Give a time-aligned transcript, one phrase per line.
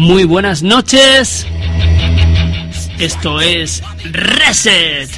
[0.00, 1.46] Muy buenas noches.
[2.98, 5.10] Esto es Reset.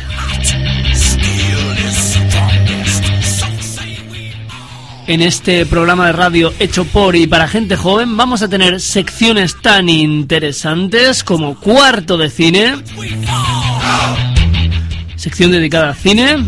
[5.06, 9.54] En este programa de radio hecho por y para gente joven vamos a tener secciones
[9.62, 12.74] tan interesantes como cuarto de cine,
[15.14, 16.44] sección dedicada al cine,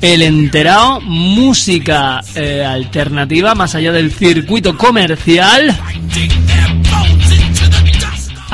[0.00, 5.78] el enterado, música eh, alternativa más allá del circuito comercial,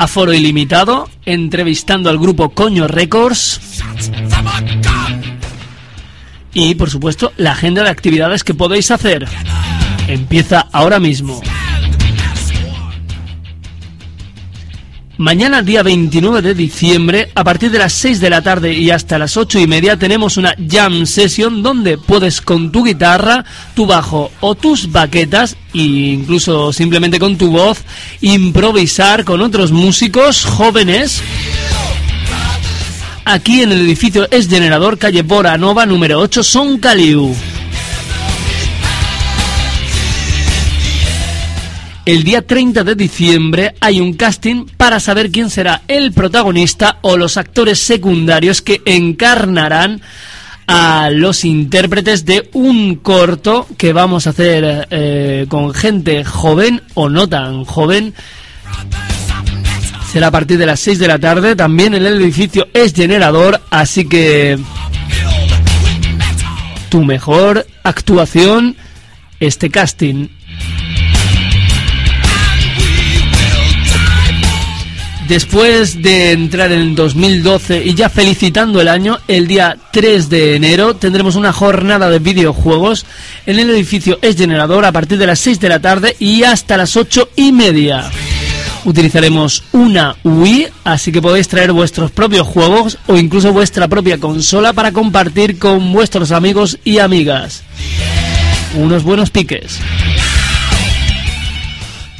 [0.01, 3.61] aforo ilimitado, entrevistando al grupo Coño Records
[6.53, 9.27] y por supuesto la agenda de actividades que podéis hacer.
[10.07, 11.39] Empieza ahora mismo.
[15.21, 19.19] Mañana, día 29 de diciembre, a partir de las 6 de la tarde y hasta
[19.19, 24.31] las 8 y media, tenemos una jam session donde puedes con tu guitarra, tu bajo
[24.39, 25.81] o tus baquetas, e
[26.13, 27.83] incluso simplemente con tu voz,
[28.21, 31.21] improvisar con otros músicos jóvenes
[33.23, 37.35] aquí en el edificio Es Generador, calle Bora Nova, número 8, Son Caliu.
[42.03, 47.15] El día 30 de diciembre hay un casting para saber quién será el protagonista o
[47.15, 50.01] los actores secundarios que encarnarán
[50.65, 57.07] a los intérpretes de un corto que vamos a hacer eh, con gente joven o
[57.07, 58.15] no tan joven.
[60.11, 63.61] Será a partir de las 6 de la tarde, también en el edificio es generador,
[63.69, 64.57] así que
[66.89, 68.75] tu mejor actuación,
[69.39, 70.29] este casting
[75.31, 80.97] Después de entrar en 2012 y ya felicitando el año, el día 3 de enero
[80.97, 83.05] tendremos una jornada de videojuegos
[83.45, 86.75] en el edificio Es Generador a partir de las 6 de la tarde y hasta
[86.75, 88.11] las 8 y media.
[88.83, 94.73] Utilizaremos una Wii, así que podéis traer vuestros propios juegos o incluso vuestra propia consola
[94.73, 97.63] para compartir con vuestros amigos y amigas.
[98.75, 99.79] Unos buenos piques.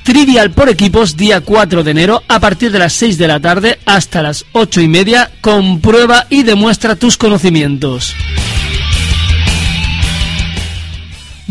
[0.03, 3.79] Trivial por equipos, día 4 de enero, a partir de las 6 de la tarde
[3.85, 5.29] hasta las 8 y media.
[5.41, 8.15] Comprueba y demuestra tus conocimientos.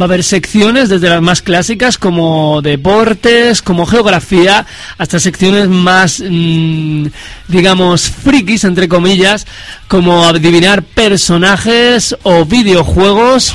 [0.00, 4.66] Va a haber secciones desde las más clásicas como deportes, como geografía,
[4.98, 7.06] hasta secciones más, mm,
[7.48, 9.46] digamos, frikis, entre comillas,
[9.88, 13.54] como adivinar personajes o videojuegos,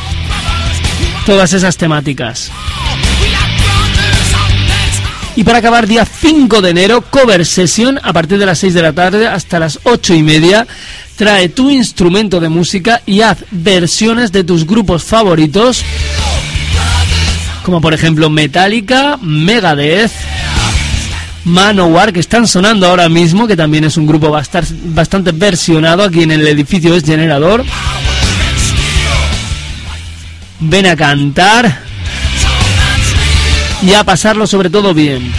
[1.25, 2.51] todas esas temáticas.
[5.38, 8.81] Y para acabar, día 5 de enero, cover session a partir de las 6 de
[8.81, 10.66] la tarde hasta las 8 y media.
[11.18, 15.84] Trae tu instrumento de música y haz versiones de tus grupos favoritos,
[17.63, 20.12] como por ejemplo Metallica, Megadeth,
[21.44, 26.31] Manowar, que están sonando ahora mismo, que también es un grupo bastante versionado aquí en
[26.31, 27.66] el edificio es generador.
[30.62, 31.84] Ven a cantar
[33.85, 35.31] y a pasarlo sobre todo bien.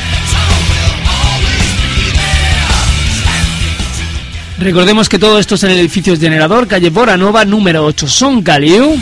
[4.58, 8.98] Recordemos que todo esto es en el edificio Generador, calle Boranova, número 8, Son Caliu.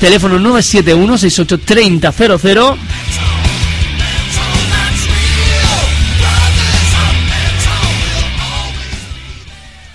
[0.00, 2.78] Teléfono 971 683000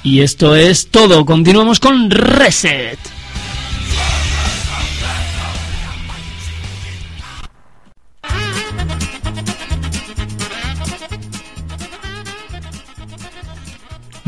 [0.03, 1.25] Y esto es todo.
[1.25, 3.11] Continuamos con Reset.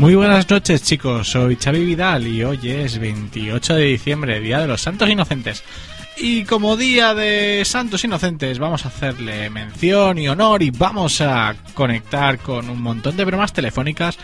[0.04, 4.66] Muy buenas noches chicos, soy Xavi Vidal y hoy es 28 de diciembre, Día de
[4.66, 5.64] los Santos Inocentes.
[6.18, 11.56] Y como Día de Santos Inocentes vamos a hacerle mención y honor y vamos a
[11.72, 14.18] conectar con un montón de bromas telefónicas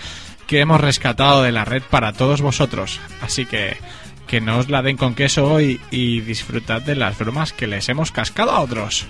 [0.47, 3.01] que hemos rescatado de la red para todos vosotros.
[3.23, 3.79] Así que
[4.27, 7.89] que no os la den con queso hoy y disfrutad de las bromas que les
[7.89, 9.07] hemos cascado a otros.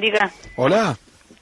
[0.00, 0.30] Diga.
[0.56, 0.96] Hola.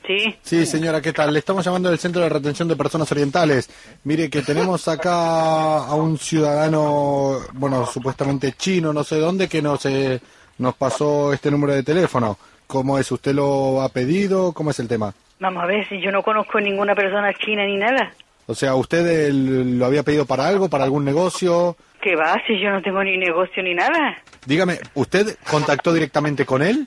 [0.07, 0.37] Sí.
[0.43, 1.33] Sí, señora, ¿qué tal?
[1.33, 3.69] Le estamos llamando del Centro de Retención de Personas Orientales.
[4.05, 9.85] Mire que tenemos acá a un ciudadano, bueno, supuestamente chino, no sé dónde, que nos,
[9.87, 10.21] eh,
[10.59, 12.39] nos pasó este número de teléfono.
[12.69, 13.11] ¿Cómo es?
[13.11, 14.53] ¿Usted lo ha pedido?
[14.53, 15.13] ¿Cómo es el tema?
[15.41, 18.13] Vamos a ver si yo no conozco ninguna persona china ni nada.
[18.47, 21.77] O sea, ¿usted lo había pedido para algo, para algún negocio?
[22.01, 22.41] ¿Qué va?
[22.47, 24.17] Si yo no tengo ni negocio ni nada.
[24.47, 26.87] Dígame, ¿usted contactó directamente con él?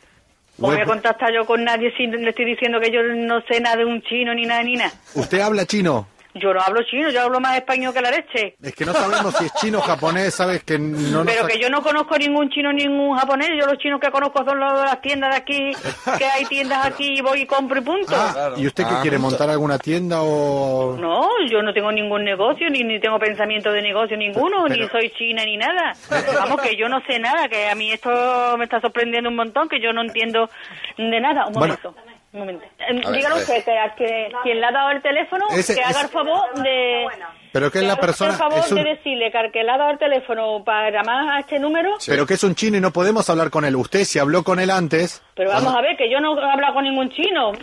[0.59, 3.77] Voy a contactar yo con nadie si le estoy diciendo que yo no sé nada
[3.77, 4.91] de un chino ni nada ni nada.
[5.15, 6.07] ¿Usted habla chino?
[6.35, 8.55] Yo no hablo chino, yo hablo más español que la leche.
[8.61, 10.63] Es que no sabemos si es chino o japonés, ¿sabes?
[10.63, 13.49] Que no Pero que yo no conozco ningún chino, ningún japonés.
[13.59, 15.71] Yo los chinos que conozco son los de las tiendas de aquí,
[16.19, 18.13] que hay tiendas aquí y voy y compro y punto.
[18.15, 19.31] Ah, ¿y usted qué Ah, quiere, punto.
[19.31, 20.95] montar alguna tienda o...?
[20.99, 24.87] No, yo no tengo ningún negocio, ni, ni tengo pensamiento de negocio ninguno, Pero- ni
[24.89, 25.93] soy china ni nada.
[26.35, 29.67] Vamos, que yo no sé nada, que a mí esto me está sorprendiendo un montón,
[29.67, 30.47] que yo no entiendo
[30.95, 31.47] de nada.
[31.47, 31.75] Un Bueno.
[31.83, 32.18] momento.
[32.31, 32.63] Un momento.
[32.77, 33.01] Eh,
[33.35, 36.07] usted, que, a que quien le ha dado el teléfono, Ese- que haga ese- el
[36.09, 37.07] favor de...
[37.51, 39.63] Pero que es que la haga persona- el favor es un- de decirle que que
[39.63, 41.95] le ha dado el teléfono para llamar a este número...
[42.05, 43.75] Pero que es un chino y no podemos hablar con él.
[43.75, 45.23] Usted, si habló con él antes...
[45.39, 47.53] Pero vamos a ver, que yo no he hablado con ningún chino.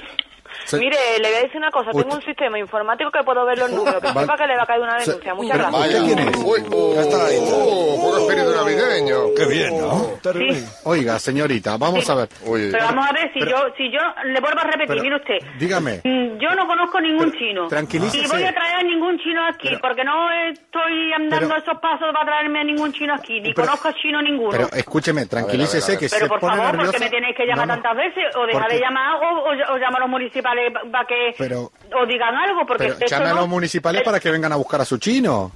[0.64, 1.90] se- Mire, le voy a decir una cosa.
[1.90, 4.00] Tengo un sistema informático que puedo ver los números.
[4.00, 5.34] Que sepa que le va a caer una Se- denuncia.
[5.34, 5.84] Muchas gracias.
[5.86, 6.36] ¿Usted quién es?
[6.38, 7.36] Uy, Ya está ahí.
[7.38, 9.16] uh, poco espíritu navideño.
[9.36, 10.16] Qué bien, ¿no?
[10.32, 10.64] Sí.
[10.84, 12.28] Oiga, señorita, vamos a ver.
[12.46, 15.02] Uy, Pero vamos a ver, si Pero- yo si yo le vuelvo a repetir, pero-
[15.02, 15.38] mire usted.
[15.58, 16.00] dígame.
[16.02, 17.66] Mm, Yo no conozco ningún Pero, chino.
[17.68, 18.24] tranquilícese.
[18.24, 21.78] Y voy a traer a ningún chino aquí, Pero- porque no estoy andando Pero- esos
[21.80, 24.50] pasos para traerme a ningún chino aquí, ni Pero- conozco chino ninguno.
[24.50, 25.98] Pero escúcheme, tranquilícese a ver, a ver.
[26.00, 26.84] que si Pero se por favor, nerviosa...
[26.92, 29.96] porque me tenéis que llamar Tantas veces, o Porque- de llamar, o, o, o llamo
[29.96, 31.70] a los municipales para que Pero-
[32.00, 34.80] o digan algo, porque Pero llame a no- los municipales para que vengan a buscar
[34.80, 35.52] a su chino.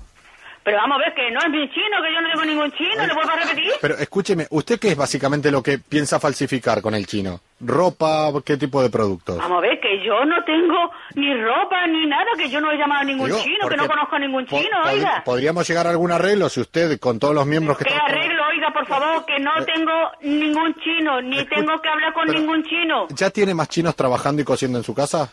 [0.62, 3.07] Pero vamos a ver, que no es mi chino, que yo no tengo ningún chino,
[3.07, 3.73] ¿le vuelvo a repetir?
[3.81, 7.41] Pero escúcheme, ¿usted qué es básicamente lo que piensa falsificar con el chino?
[7.61, 8.31] ¿Ropa?
[8.45, 9.39] ¿Qué tipo de productos?
[9.39, 12.77] Vamos a ver, que yo no tengo ni ropa ni nada, que yo no he
[12.77, 15.23] llamado a ningún Digo, chino, que no conozco a ningún chino, oiga.
[15.25, 18.73] Podríamos llegar a algún arreglo si usted, con todos los miembros que ¿Qué arreglo, oiga,
[18.73, 19.25] por favor?
[19.26, 19.93] Que no tengo
[20.23, 23.06] ningún chino, ni Escu- tengo que hablar con ningún chino.
[23.11, 25.31] ¿Ya tiene más chinos trabajando y cosiendo en su casa?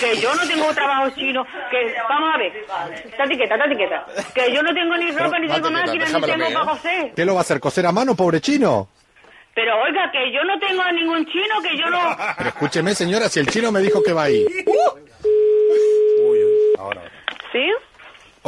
[0.00, 1.44] Que yo no tengo trabajo chino.
[1.70, 2.66] Que, vamos a ver,
[3.16, 4.06] tate quieta.
[4.34, 6.54] Que yo no tengo ni ropa, ni tengo máquina, ni tengo para ¿eh?
[6.66, 7.12] coser.
[7.14, 7.60] ¿Qué lo va a hacer?
[7.60, 8.88] ¿Coser a mano, pobre chino?
[9.54, 11.98] Pero oiga, que yo no tengo a ningún chino, que yo no...
[12.36, 14.44] Pero escúcheme, señora, si el chino me dijo que va ahí.
[17.52, 17.72] ¿Sí?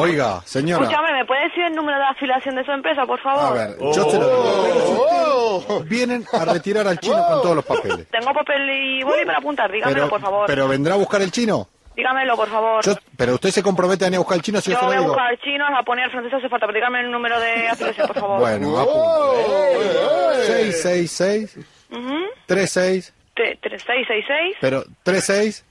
[0.01, 0.85] Oiga, señora.
[0.85, 3.55] Escúchame, ¿me puede decir el número de afiliación de su empresa, por A favor?
[3.59, 5.81] ver, yo se lo digo.
[5.85, 8.07] Vienen a retirar al chino con todos los papeles.
[8.11, 9.71] Tengo papel y boli para apuntar.
[9.73, 10.47] Dígamelo, Pero, por favor.
[10.47, 11.69] pero vendrá a buscar el chino.
[11.97, 12.85] Dígamelo, por favor.
[12.85, 14.99] Yo- pero usted se compromete a venir a buscar el chino si yo, voy a
[15.01, 15.09] digo.
[15.09, 16.67] buscar al chino, al japonés, al francés, hace falta.
[16.67, 18.39] Pero dígame el número de afiliación, por favor.
[18.39, 20.47] Bueno, apunte.
[20.47, 21.57] 666
[21.91, 22.15] Ujú.
[22.47, 25.65] 36 Tre- tre- 666 pero 36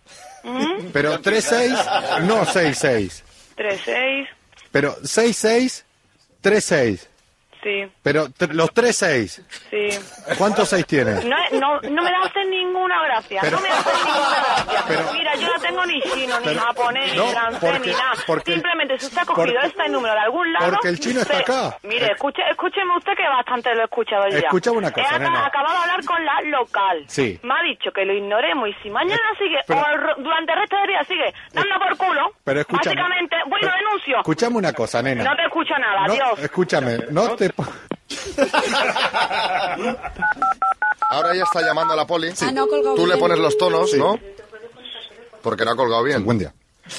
[0.93, 1.73] pero 36
[2.21, 3.23] no 66
[3.57, 4.29] 36
[4.71, 5.83] pero 66
[6.41, 7.09] 36
[7.67, 9.89] Sí, pero los 36 sí.
[10.37, 11.15] ¿cuántos 6 tiene?
[11.25, 13.41] No, no, no me hace ninguna gracia.
[13.41, 14.83] Pero- no me hace ninguna gracia.
[14.87, 17.91] Pero- Mira, yo no tengo ni chino, ni Pero- japonés, no, ni francés, porque- ni
[17.93, 18.11] nada.
[18.25, 20.69] porque- Simplemente si usted ha cogido porque- este número de algún lado...
[20.71, 21.77] porque el chino está se- acá.
[21.83, 24.37] Mire, escuche, escúcheme usted que bastante lo he escuchado ya.
[24.37, 25.45] Escúchame una cosa, He nena.
[25.45, 27.03] acabado de hablar con la local.
[27.07, 27.37] Sí.
[27.43, 29.85] Me ha dicho que lo ignoremos y si mañana sigue, pero- o
[30.17, 33.73] el durante el resto del día sigue dando por culo, pero escúchame básicamente, voy Pero-
[33.75, 34.17] denuncio.
[34.19, 36.39] escúchame una cosa nena No te escucho nada, adiós.
[36.39, 37.49] escúchame no te
[41.09, 42.29] Ahora ya está llamando a la poli.
[42.41, 44.19] Ah, no ha colgado Tú le pones los tonos, ¿no?
[45.41, 46.23] Porque no ha colgado bien.
[46.25, 46.53] buen día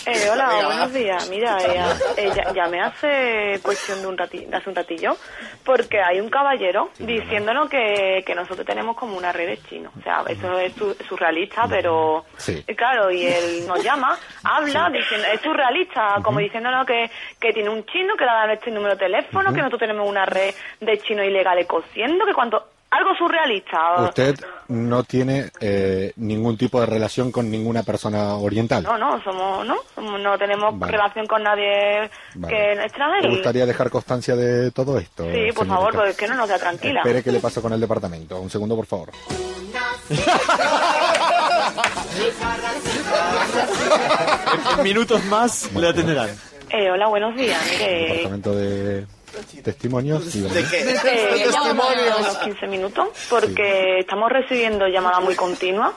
[0.06, 1.28] Eh, hola, buenos días.
[1.30, 1.82] Mira, eh,
[2.18, 5.16] eh, ya- llamé hace cuestión de un rati- de hace un ratillo
[5.64, 9.92] porque hay un caballero diciéndonos que, que nosotros tenemos como una red de chinos.
[9.98, 12.62] O sea, eso es su- surrealista, pero Sí.
[12.66, 17.10] eh, claro, y él nos llama, habla, diciendo, es surrealista, como diciéndonos que,
[17.40, 20.26] que tiene un chino, que le da este número de teléfono, que nosotros tenemos una
[20.26, 22.66] red de chinos ilegales cosiendo, que cuanto...
[22.90, 24.02] Algo surrealista.
[24.02, 24.34] usted
[24.68, 29.76] no tiene eh, ningún tipo de relación con ninguna persona oriental No, no, somos, no,
[29.94, 30.92] somos- no tenemos Vale.
[30.92, 32.54] relación con nadie Vale.
[32.54, 33.28] que extranjero.
[33.28, 35.24] ¿Le gustaría dejar constancia de todo esto?
[35.24, 35.74] Sí, por señorita?
[35.74, 37.00] favor, porque es que no nos da tranquila.
[37.00, 38.40] Espere que le paso con el departamento.
[38.40, 39.10] Un segundo, por favor.
[44.78, 46.30] En minutos más le atenderán.
[46.70, 47.60] Eh, hola, buenos días.
[47.70, 49.06] Mire, Departamento de
[49.62, 50.42] testimonios.
[50.42, 50.62] ¿verdad?
[51.06, 55.92] eh, llamo a unos 15 minutos porque estamos recibiendo llamadas muy continuas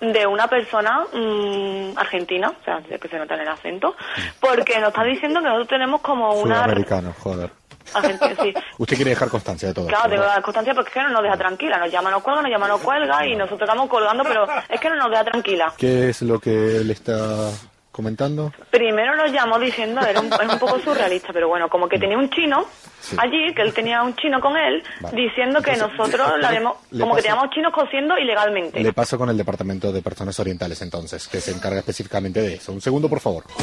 [0.00, 3.94] de una persona mm, argentina, o sea, que se nota en el acento,
[4.40, 6.62] porque nos está diciendo que nosotros tenemos como una...
[6.62, 7.50] Sudamericano, joder.
[7.94, 8.54] Argentina, sí.
[8.78, 11.36] Usted quiere dejar constancia de todo Claro, tengo constancia porque es que no nos deja
[11.36, 11.78] tranquila.
[11.78, 14.88] Nos llama, nos cuelga, nos llama, nos cuelga y nosotros estamos colgando, pero es que
[14.88, 15.74] no nos deja tranquila.
[15.76, 17.50] ¿Qué es lo que le está
[17.92, 18.52] comentando?
[18.70, 22.16] Primero nos llamó diciendo, era un, es un poco surrealista, pero bueno, como que tenía
[22.18, 22.66] un chino
[23.00, 23.16] Sí.
[23.18, 25.20] allí, que él tenía un chino con él, Vale.
[25.22, 28.80] diciendo que Entonces, nosotros le- la le como que paso- teníamos chinos cosiendo ilegalmente.
[28.80, 32.72] Le paso con el departamento de personas orientales entonces, que se encarga específicamente de eso.
[32.72, 33.44] Un segundo, por favor.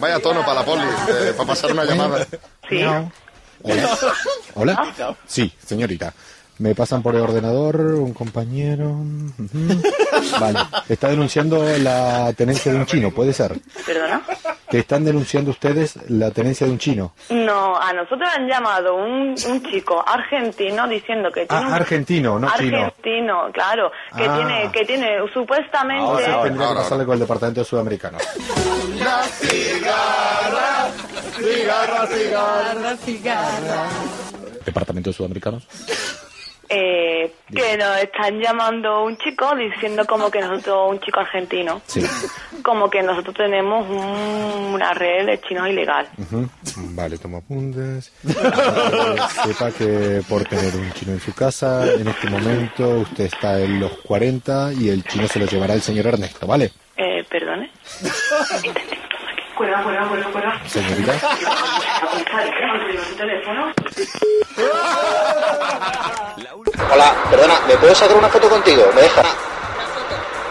[0.00, 2.26] Vaya tono para la poli, eh, para pasar una llamada.
[2.68, 2.82] Sí.
[3.62, 3.62] Hola.
[4.54, 5.16] ¿Hola?
[5.26, 6.12] Sí, señorita.
[6.58, 8.96] Me pasan por el ordenador un compañero.
[10.40, 10.58] Vale.
[10.88, 13.58] Está denunciando la tenencia de un chino, puede ser.
[13.84, 14.22] ¿Perdona?
[14.70, 17.12] Que están denunciando ustedes la tenencia de un chino.
[17.30, 22.38] No, a nosotros han llamado un, un chico argentino diciendo que tiene Ah, un- argentino,
[22.38, 22.78] no chino.
[22.78, 24.36] argentino, claro, que Ah.
[24.36, 28.18] tiene que tiene supuestamente Ahora tendría que pasarle con el departamento sudamericano.
[34.64, 35.60] Departamento sudamericano.
[36.68, 42.02] Eh, que nos están llamando un chico diciendo como que nosotros un chico argentino, Sí.
[42.62, 46.08] como que nosotros tenemos un- una red de chinos ilegal.
[46.18, 46.48] Ujú.
[46.94, 48.12] Vale, toma apuntes.
[48.22, 53.80] Sepa que por tener un chino en su casa, en este momento usted está en
[53.80, 56.72] los 40 y el chino se lo llevará el señor Ernesto, ¿vale?
[56.96, 57.70] Eh, perdone.
[59.56, 60.60] Cuelga, cuelga, cuelga, cuelga.
[60.68, 61.12] Señorita.
[63.16, 63.72] teléfono?
[66.92, 68.84] Hola, perdona, ¿me puedo sacar una foto contigo?
[68.94, 69.22] ¿Me deja?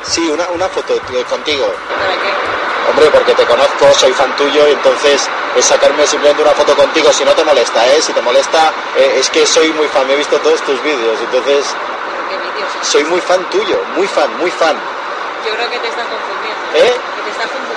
[0.01, 1.65] Sí, una, una foto eh, contigo.
[1.87, 2.89] ¿Para qué?
[2.89, 7.11] Hombre, porque te conozco, soy fan tuyo y entonces es sacarme simplemente una foto contigo
[7.13, 8.01] si no te molesta, ¿eh?
[8.01, 11.19] Si te molesta, eh, es que soy muy fan, me he visto todos tus vídeos,
[11.19, 11.75] entonces
[12.29, 12.69] ¿Qué vídeos?
[12.81, 14.75] soy muy fan tuyo, muy fan, muy fan.
[15.45, 16.65] Yo creo que te estás confundiendo.
[16.75, 16.93] ¿Eh?
[17.15, 17.74] Que te estás confundiendo.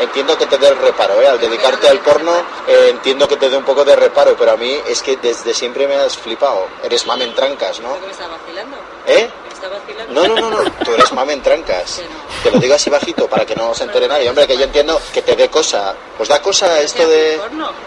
[0.00, 1.26] Entiendo que te dé el reparo, ¿eh?
[1.28, 2.32] Al dedicarte al porno,
[2.66, 5.54] eh, entiendo que te dé un poco de reparo, pero a mí es que desde
[5.54, 6.66] siempre me has flipado.
[6.82, 7.88] Eres mamen trancas, ¿no?
[7.90, 8.76] ¿Creo que me está vacilando?
[9.06, 9.30] ¿Eh?
[9.48, 10.12] ¿Me está vacilando?
[10.12, 12.02] No, no, no, no, tú eres mamen trancas.
[12.42, 14.28] Te lo digo así bajito para que no se entere nadie.
[14.28, 15.94] Hombre, que yo entiendo que te dé cosa.
[16.18, 17.40] ¿Os da cosa esto de...?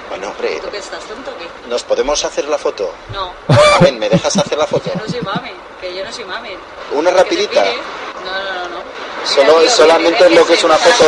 [0.10, 1.32] Bueno, hombre, ¿Tú qué estás tonto?
[1.68, 2.92] ¿nos podemos hacer la foto?
[3.14, 4.90] No, Mamen, ¿me dejas hacer la foto?
[4.94, 5.52] yo no soy mami.
[5.80, 6.50] Que yo no soy mami.
[6.94, 7.64] Una rapidita.
[7.64, 8.99] No, no, no, no.
[9.24, 11.06] Solo, solamente es lo que es una foto.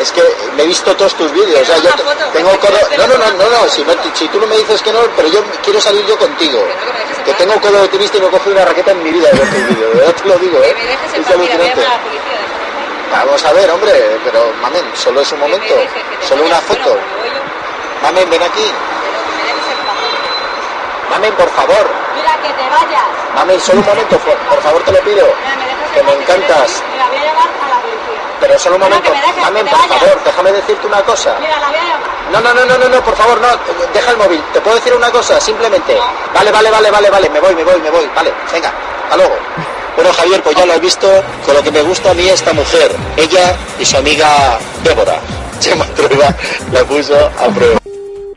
[0.00, 0.22] Es que
[0.56, 1.62] me he visto todos tus vídeos.
[1.62, 1.90] O sea, yo
[2.32, 2.78] tengo codo.
[2.98, 3.68] No, no, no, no, no.
[3.68, 6.64] Si, tú no me dices que no, pero yo quiero salir yo contigo.
[7.24, 9.50] Que tengo codo de tenista y no cogido una raqueta en mi vida de ver
[9.50, 9.94] tus vídeos.
[9.94, 10.74] De verdad te lo digo, ¿eh?
[11.14, 11.80] Es alucinante.
[11.80, 12.44] déjame.
[13.10, 15.74] Vamos a ver, hombre, pero mamen, solo es un momento.
[16.20, 16.98] Solo una foto.
[18.02, 18.72] Mamen, ven aquí.
[21.10, 22.03] Mamen, por favor.
[22.14, 23.06] Mira, que te vayas.
[23.34, 25.26] Mamen, solo un momento, por, por favor, te lo pido.
[25.26, 26.82] Mira, me dejas Que me encantas.
[26.92, 28.20] Mira, voy a llamar a la policía.
[28.40, 29.12] Pero solo un Mira, momento.
[29.12, 29.98] dejes, te por vayas.
[30.02, 31.36] favor, déjame decirte una cosa.
[31.40, 32.08] Mira, la voy a llamar.
[32.32, 33.48] No, no, no, no, no, no, por favor, no,
[33.92, 34.42] deja el móvil.
[34.52, 35.40] ¿Te puedo decir una cosa?
[35.40, 35.96] Simplemente.
[36.34, 38.10] Vale, vale, vale, vale, vale, me voy, me voy, me voy.
[38.14, 38.72] Vale, venga,
[39.04, 39.36] hasta luego.
[39.96, 41.06] Bueno, Javier, pues ya lo has visto
[41.46, 42.90] con lo que me gusta a mí esta mujer.
[43.16, 45.20] Ella y su amiga Débora.
[45.60, 46.34] Chema Trueba
[46.72, 47.78] la puso a prueba.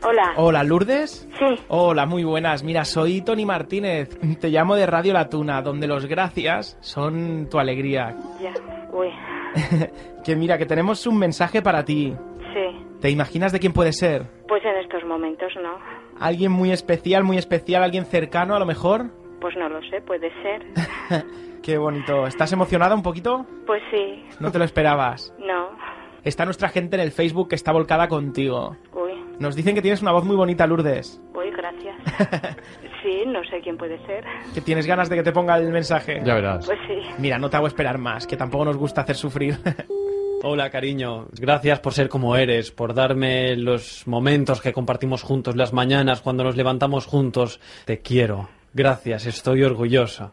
[0.02, 0.32] Hola.
[0.36, 1.24] Hola, Lourdes.
[1.38, 1.62] Sí.
[1.68, 2.64] Hola, muy buenas.
[2.64, 4.18] Mira, soy Tony Martínez.
[4.40, 8.16] Te llamo de Radio La Tuna, donde los gracias son tu alegría.
[8.40, 8.52] Ya.
[8.92, 9.08] Uy.
[10.24, 12.14] que mira, que tenemos un mensaje para ti.
[12.52, 12.84] Sí.
[13.00, 14.26] ¿Te imaginas de quién puede ser?
[14.48, 15.78] Pues en estos momentos no.
[16.18, 19.06] ¿Alguien muy especial, muy especial, alguien cercano a lo mejor?
[19.40, 20.66] Pues no lo sé, puede ser.
[21.62, 22.26] Qué bonito.
[22.26, 23.46] ¿Estás emocionada un poquito?
[23.66, 24.24] Pues sí.
[24.40, 25.32] No te lo esperabas.
[25.38, 25.68] No.
[26.24, 28.76] Está nuestra gente en el Facebook que está volcada contigo.
[29.40, 31.20] Nos dicen que tienes una voz muy bonita, Lourdes.
[31.34, 31.96] Uy, gracias.
[33.00, 34.24] Sí, no sé quién puede ser.
[34.52, 36.20] Que tienes ganas de que te ponga el mensaje.
[36.24, 36.66] Ya verás.
[36.66, 36.98] Pues sí.
[37.18, 39.56] Mira, no te hago esperar más, que tampoco nos gusta hacer sufrir.
[40.42, 41.26] Hola, cariño.
[41.40, 46.42] Gracias por ser como eres, por darme los momentos que compartimos juntos, las mañanas cuando
[46.42, 47.60] nos levantamos juntos.
[47.84, 48.48] Te quiero.
[48.74, 50.32] Gracias, estoy orgullosa.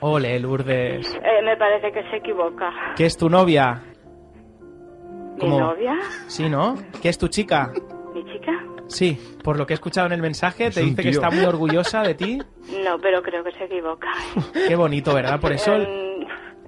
[0.00, 1.14] Ole, Lourdes.
[1.14, 2.70] Eh, me parece que se equivoca.
[2.96, 3.82] ¿Qué es tu novia?
[5.34, 5.60] ¿Mi ¿Cómo?
[5.60, 5.94] novia?
[6.26, 6.74] Sí, ¿no?
[7.02, 7.70] ¿Qué es tu chica?
[8.18, 8.52] ¿Mi chica?
[8.88, 11.44] Sí, por lo que he escuchado en el mensaje, Es te dice que está muy
[11.44, 12.38] orgullosa de ti.
[12.84, 14.08] No, pero creo que se equivoca.
[14.52, 15.40] Qué bonito, ¿verdad?
[15.40, 15.74] Por eso...
[15.82, 16.07] Eh,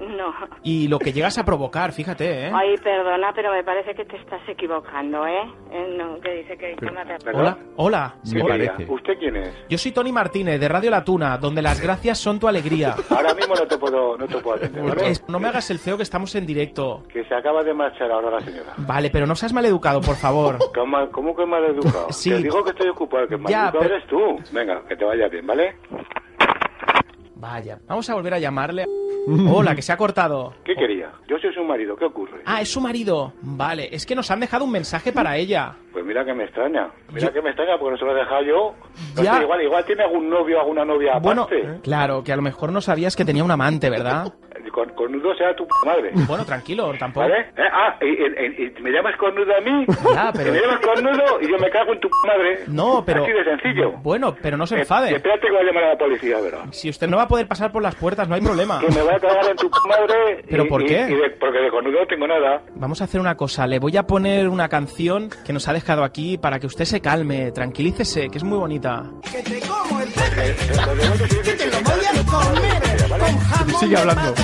[0.01, 0.33] no.
[0.63, 2.51] Y lo que llegas a provocar, fíjate, ¿eh?
[2.55, 5.43] Ay, perdona, pero me parece que te estás equivocando, ¿eh?
[5.73, 8.15] Eh, no, que dice que llámate a- Hola, hola.
[8.33, 8.49] Me Hola.
[8.55, 8.93] parece.
[8.93, 9.55] ¿Usted quién es?
[9.69, 12.95] Yo soy Tony Martínez, de Radio La Tuna, donde las gracias son tu alegría.
[13.11, 15.09] Ahora mismo no te puedo, no te puedo atender, ¿vale?
[15.11, 17.03] Es- no me hagas el feo que estamos en directo.
[17.13, 18.73] Que se acaba de marchar ahora la señora.
[18.79, 20.59] Vale, pero no seas maleducado, por favor.
[20.75, 22.07] ¿Cómo, cómo que mal educado?
[22.11, 22.31] Sí.
[22.31, 24.39] Te digo que estoy ocupado, que Ya, pero- eres tú.
[24.53, 25.77] Venga, que te vaya bien, ¿vale?
[27.41, 28.85] Vaya, vamos a volver a llamarle.
[29.51, 30.53] Hola, que se ha cortado.
[30.63, 31.11] ¿Qué quería?
[31.27, 32.43] Yo soy su marido, ¿qué ocurre?
[32.45, 33.33] Ah, es su marido.
[33.41, 35.75] Vale, es que nos han dejado un mensaje para ella.
[35.93, 36.89] Pues mira que me extraña.
[37.13, 38.75] Mira Yo- que me extraña porque no se lo he dejado yo.
[39.17, 39.35] No Ya.
[39.37, 41.81] sé, igual, igual tiene algún novio o alguna novia Bueno, aparte.
[41.83, 44.33] claro, que a lo mejor no sabías que tenía un amante, ¿verdad?
[44.71, 46.13] Con, cornudo sea tu madre.
[46.29, 47.27] Bueno, tranquilo, tampoco.
[47.27, 47.41] ¿Vale?
[47.57, 47.69] ¿Eh?
[47.73, 49.85] Ah, y, y- y- me llamas cornudo a mí.
[50.15, 52.61] Ya, pero- Me llamas cornudo y yo me cago en tu madre.
[52.69, 53.25] No, pero...
[53.25, 53.93] Así de sencillo.
[54.03, 55.17] Bueno, pero no se Eh, enfade.
[55.17, 56.67] espérate que voy a llamar a la policía, ¿verdad?
[56.71, 58.79] Si usted no va a poder pasar por las puertas, no hay problema.
[58.81, 60.45] Que me voy a cagar en tu madre.
[60.49, 61.05] ¿Pero y- por qué?
[61.07, 62.63] de- porque de cornudo no tengo nada.
[62.77, 65.80] Vamos a hacer una cosa, le voy a poner una canción que nos ha dejado
[65.89, 69.05] aquí para que usted se calme, tranquilícese, que es muy bonita.
[69.33, 71.27] Eh, eh, lo de
[73.67, 74.35] que sigue hablando.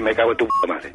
[0.00, 0.92] Me cago en tu madre.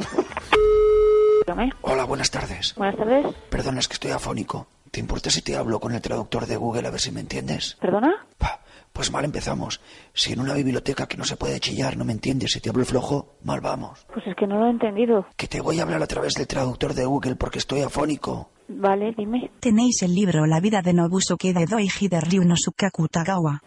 [1.81, 2.75] Hola, buenas tardes.
[2.75, 3.25] Buenas tardes.
[3.49, 4.67] Perdona, es que estoy afónico.
[4.91, 7.77] ¿Te importa si te hablo con el traductor de Google a ver si me entiendes?
[7.79, 8.25] ¿Perdona?
[8.37, 8.59] Pa,
[8.97, 9.79] Pues mal empezamos.
[10.11, 12.83] Si en una biblioteca que no se puede chillar no me entiendes y te hablo
[12.83, 14.07] flojo, mal vamos.
[14.11, 15.27] Pues es que no lo he entendido.
[15.37, 18.49] Que te voy a hablar a través del traductor de Google porque estoy afónico.
[18.67, 19.51] Vale, dime.
[19.59, 23.61] Tenéis el libro La vida de Nobusuke de Doiji de Ryunosuke Akutagawa.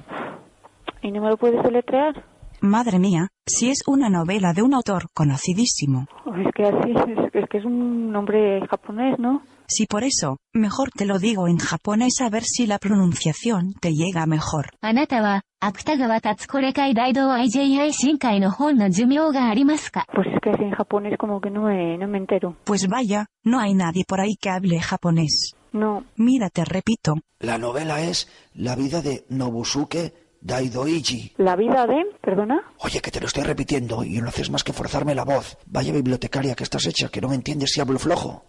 [1.00, 2.24] ¿Y no me lo puedes deletrear?
[2.60, 6.06] Madre mía, si es una novela de un autor conocidísimo.
[6.26, 9.42] Uy, Es que así, es, es que es un nombre japonés, ¿no?
[9.69, 13.91] Si por eso, mejor te lo digo en japonés a ver si la pronunciación te
[13.91, 14.69] llega mejor.
[14.81, 22.19] あなたは、芥川達これ会大道 IJI 新会の本の寿命がありますか Pues es que así en japonés como que no me, no me
[22.19, 22.55] entero.
[22.65, 25.53] Pues vaya, no hay nadie por ahí que hable japonés.
[25.73, 26.03] No.
[26.15, 31.33] Mira, te repito, La novela es La vida de Nobusuke Daidoiji.
[31.37, 32.05] ¿La vida de?
[32.21, 32.61] ¿Perdona?
[32.79, 35.57] Oye, que te lo estoy repitiendo y no haces más que forzarme la voz.
[35.65, 38.45] Vaya bibliotecaria que estás hecha, que no me entiendes si hablo flojo.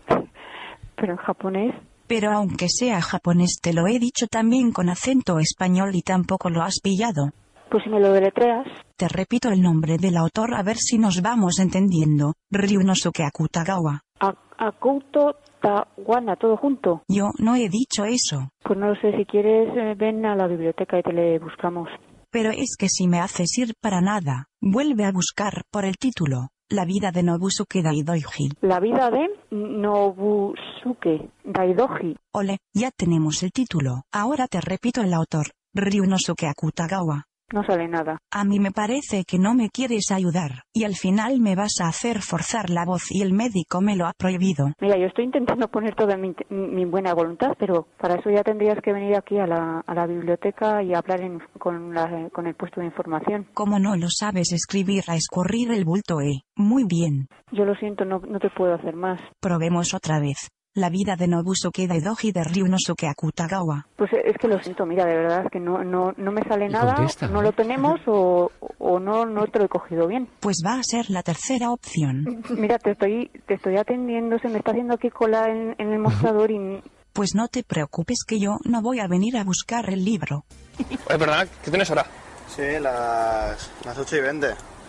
[1.01, 1.75] ¿Pero en japonés?
[2.07, 6.61] pero aunque sea japonés te lo he dicho también con acento español y tampoco lo
[6.61, 7.31] has pillado.
[7.69, 8.67] Pues si me lo deletreas.
[8.97, 12.33] Te repito el nombre del autor a ver si nos vamos entendiendo.
[12.51, 14.01] Ryunosuke Akutagawa.
[14.19, 17.01] A- Akuto Tawana, todo junto.
[17.07, 18.49] Yo no he dicho eso.
[18.61, 21.87] Pues no lo sé, si quieres eh, ven a la biblioteca y te le buscamos.
[22.29, 26.49] Pero es que si me haces ir para nada, vuelve a buscar por el título.
[26.71, 28.49] La vida de Nobusuke Daidoji.
[28.61, 32.15] La vida de Nobusuke Daidoji.
[32.31, 34.03] Ole, ya tenemos el título.
[34.09, 35.47] Ahora te repito el autor.
[35.73, 37.25] Ryunosuke Akutagawa.
[37.53, 38.17] No sale nada.
[38.31, 41.87] A mí me parece que no me quieres ayudar, y al final me vas a
[41.87, 44.71] hacer forzar la voz y el médico me lo ha prohibido.
[44.79, 48.77] Mira, yo estoy intentando poner toda mi, mi buena voluntad, pero para eso ya tendrías
[48.81, 52.55] que venir aquí a la, a la biblioteca y hablar en- con, la- con el
[52.55, 53.47] puesto de información.
[53.53, 56.41] Como no lo sabes escribir a escurrir el bulto, eh.
[56.55, 57.27] Muy bien.
[57.51, 59.19] Yo lo siento, no, no te puedo hacer más.
[59.41, 60.49] Probemos otra vez.
[60.73, 63.87] La vida de Nobusuke Daidoji de Ryunosuke Akutagawa.
[63.97, 66.41] Pues eh, es que lo siento, mira, de verdad es que no, no, no me
[66.43, 70.29] sale nada, contesta, no lo tenemos o, o no, no te lo he cogido bien.
[70.39, 72.41] Pues va a ser la tercera opción.
[72.51, 75.99] Mira, te estoy, te estoy atendiendo, se me está haciendo aquí cola en, en el
[75.99, 76.81] mostrador y
[77.11, 80.45] Pues no te preocupes que yo no voy a venir a buscar el libro.
[80.79, 82.05] Oye, perdona, ¿qué tienes ahora?
[82.47, 84.47] Sí, las, las 8 y 20.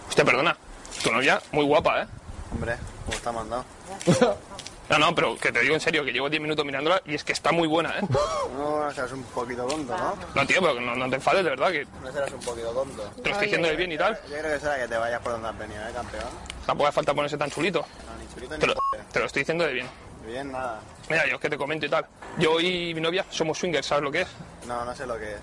[0.09, 0.57] Hostia, perdona.
[1.03, 2.07] Tu novia, muy guapa, ¿eh?
[2.53, 3.65] Hombre, ¿cómo está mandado?
[4.93, 7.25] No, no, pero que te digo en serio, que llevo 10 minutos mirándola y es
[7.25, 8.03] que está muy buena, ¿eh?
[8.59, 10.15] No, serás un poquito tonto, ¿no?
[10.35, 13.03] No, tío, pero no, no te enfades, de verdad, que No serás un poquito tonto.
[13.23, 14.21] te lo estoy diciendo de bien y tal.
[14.29, 16.25] Yo creo que será que te vayas por donde has venido, ¿eh, campeón?
[16.67, 17.81] Tampoco hace falta ponerse tan chulito.
[17.81, 19.87] No, ni chulito Te ni lo, te lo estoy diciendo de bien.
[20.27, 20.81] Bien, nada.
[21.09, 22.07] Mira, yo es que te comento y tal.
[22.37, 24.29] Yo y mi novia somos swingers, ¿sabes lo que es?
[24.67, 25.41] No, no sé lo que es.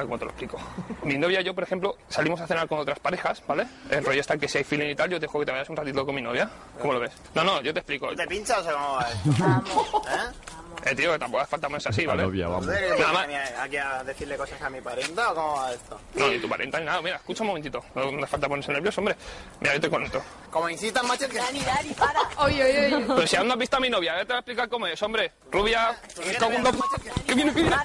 [0.00, 0.58] A ver cómo te lo explico.
[1.04, 3.66] Mi novia y yo, por ejemplo, salimos a cenar con otras parejas, ¿vale?
[3.90, 5.68] El rollo está que si hay feeling y tal, yo te dejo que te vayas
[5.68, 6.48] un ratito con mi novia.
[6.80, 7.12] ¿Cómo lo ves?
[7.34, 8.14] No, no, yo te explico.
[8.14, 10.02] ¿Te pinchas o cómo va esto?
[10.08, 10.50] ¿Eh?
[10.86, 12.22] Eh, tío, que tampoco hace falta ponerse así, ¿vale?
[12.22, 13.26] ¿No sé que Nada más.
[13.60, 16.00] aquí a decirle cosas a mi parienta o cómo va esto?
[16.14, 17.02] No, ni tu parienta ni nada.
[17.02, 17.84] Mira, escucha un momentito.
[17.94, 19.14] No, no hace falta ponerse nervioso, hombre.
[19.60, 20.22] Mira, yo te conecto.
[20.50, 21.36] Como insistan, macho, que...
[21.36, 22.20] Dani, Dani, para.
[22.38, 23.04] Oye, oye, oye.
[23.08, 24.86] Pero si aún no has visto a mi novia, ya te voy a explicar cómo
[24.86, 25.32] es, hombre.
[25.52, 26.00] Rubia,
[26.38, 26.80] con un.
[27.26, 27.76] ¿Qué viene, qué viene?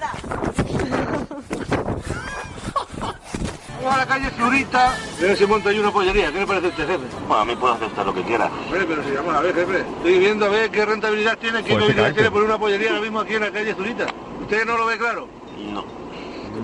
[3.78, 6.32] Vamos a la calle Zurita, a ver si monta ahí una pollería.
[6.32, 7.04] ¿Qué le parece a usted, jefe?
[7.28, 8.46] Bueno, a mí puedo aceptar lo que quiera.
[8.46, 9.78] Hombre, pero si vamos a ver, jefe.
[9.80, 12.14] Estoy viendo a ver qué rentabilidad tiene, qué Pues utilidad fíjate.
[12.14, 14.06] tiene poner una pollería ahora mismo aquí en la calle Zurita.
[14.40, 15.28] ¿Usted no lo ve claro?
[15.72, 15.84] No.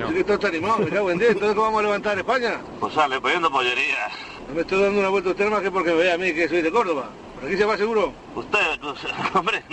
[0.08, 1.30] Es que esto está animado, me cago en diez.
[1.32, 2.60] Entonces, ¿cómo vamos a levantar España?
[2.80, 4.08] Pues sale, poniendo pollería.
[4.48, 6.32] No me estoy dando una vuelta a usted más que porque me ve a mí
[6.32, 7.10] que soy de Córdoba.
[7.42, 8.12] ¿Por aquí se va seguro?
[8.36, 8.60] Usted,
[9.34, 9.64] hombre,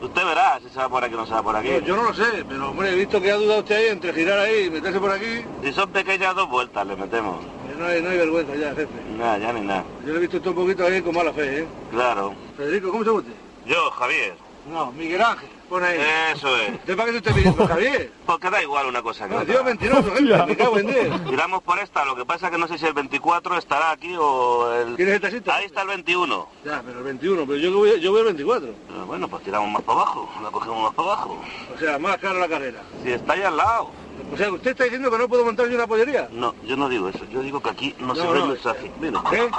[0.00, 1.70] usted verá si se va por aquí o no se va por aquí.
[1.84, 4.38] Yo no lo sé, pero hombre, he visto que ha dudado usted ahí entre girar
[4.38, 5.44] ahí y meterse por aquí.
[5.60, 7.44] Si son pequeñas dos vueltas, le metemos.
[7.68, 8.92] Que no hay, no hay vergüenza ya, jefe.
[9.18, 9.84] Nada, ya ni nada.
[10.04, 11.66] Yo le he visto usted un poquito ahí con mala fe, ¿eh?
[11.90, 12.32] Claro.
[12.56, 13.34] Federico, ¿cómo se llama usted?
[13.66, 14.34] Yo, Javier.
[14.70, 15.48] No, Miguel Ángel.
[15.68, 15.98] Pon ahí.
[16.32, 16.74] Eso es.
[16.74, 18.12] ¿Usted para qué se usted pidiendo, Javier?
[18.26, 19.44] Porque da igual una cosa que otra.
[19.44, 21.24] Dios mentiroso, jefe, me cago en diez.
[21.24, 24.14] Tiramos por esta, lo que pasa es que no sé si el 24 estará aquí
[24.18, 24.96] o el...
[24.96, 25.56] ¿Quién es el taxista?
[25.56, 26.48] Ahí está el 21.
[26.64, 28.68] Ya, pero el 21, pero yo, voy, yo voy el 24.
[28.88, 31.40] Pero bueno, pues tiramos más para abajo, la cogemos más para abajo.
[31.74, 32.82] O sea, más cara la carrera.
[33.02, 33.90] Si está ahí al lado.
[34.32, 36.28] O sea, ¿usted está diciendo que no puedo montar yo una pollería?
[36.32, 38.90] No, yo no digo eso, yo digo que aquí no, se ve no, el mensaje.
[39.00, 39.22] Mira.
[39.32, 39.50] ¿Eh?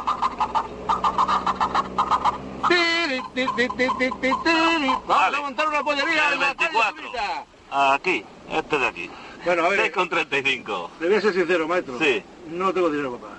[5.08, 6.96] Vamos a montar una pollería El en la calle 24.
[6.96, 7.46] Zurita.
[7.94, 9.10] Aquí, este de aquí.
[9.46, 9.80] Bueno, a ver.
[9.80, 10.92] 6 con 35.
[11.00, 11.98] Le voy a ser sincero, maestro.
[12.00, 12.24] Sí.
[12.52, 13.34] No tengo dinero, papá.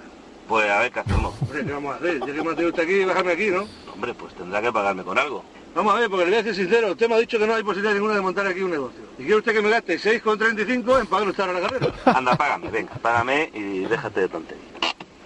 [0.49, 1.35] Pues a ver qué hacemos.
[1.43, 2.21] Hombre, ¿qué vamos a hacer?
[2.21, 3.67] Ya que me ha usted aquí, bájame aquí, ¿no?
[3.93, 5.45] Hombre, pues tendrá que pagarme con algo.
[5.79, 7.55] Vamos a ver, porque le voy a ser sincero, usted me ha dicho que no
[7.55, 8.99] hay posibilidad ninguna de montar aquí un negocio.
[9.17, 11.95] ¿Y quiere usted que me gaste 6,35 en pagar usted ahora la carrera?
[12.19, 14.67] Anda, págame, venga, págame y déjate de tonterías.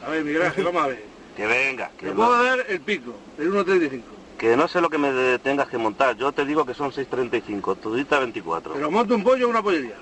[0.06, 1.04] A ver, Miguel Ángel, vamos a ver.
[1.38, 4.02] Que venga, que Le puedo dar el pico, el 1,35.
[4.36, 6.18] que no sé lo que me tengas que montar.
[6.18, 8.74] Yo te digo que son 6.35, tudita 24.
[8.74, 9.96] Pero monto un pollo o una pollería.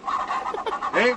[0.97, 1.15] ¿Eh?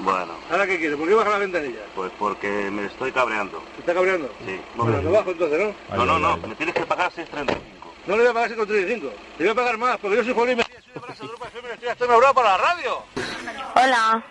[0.00, 0.96] Bueno, ¿Ahora qué quiere?
[0.96, 1.80] ¿Por qué baja la ventanilla?
[1.96, 3.60] pues porque me estoy cabreando.
[3.74, 4.30] ¿Se está cabreando?
[4.46, 4.60] Sí.
[4.76, 5.96] Bueno, me bajo entonces, ¿no?
[5.96, 7.81] No, no, no, me tienes que pagar 6.35.
[8.06, 9.00] No le voy a pagar 6,35.
[9.38, 11.44] Le voy a pagar más, porque yo soy Juan y Mesías, soy de Brasa, Grupo
[11.46, 12.98] FM, estoy hasta en Europa para la radio.
[13.76, 14.24] Hola,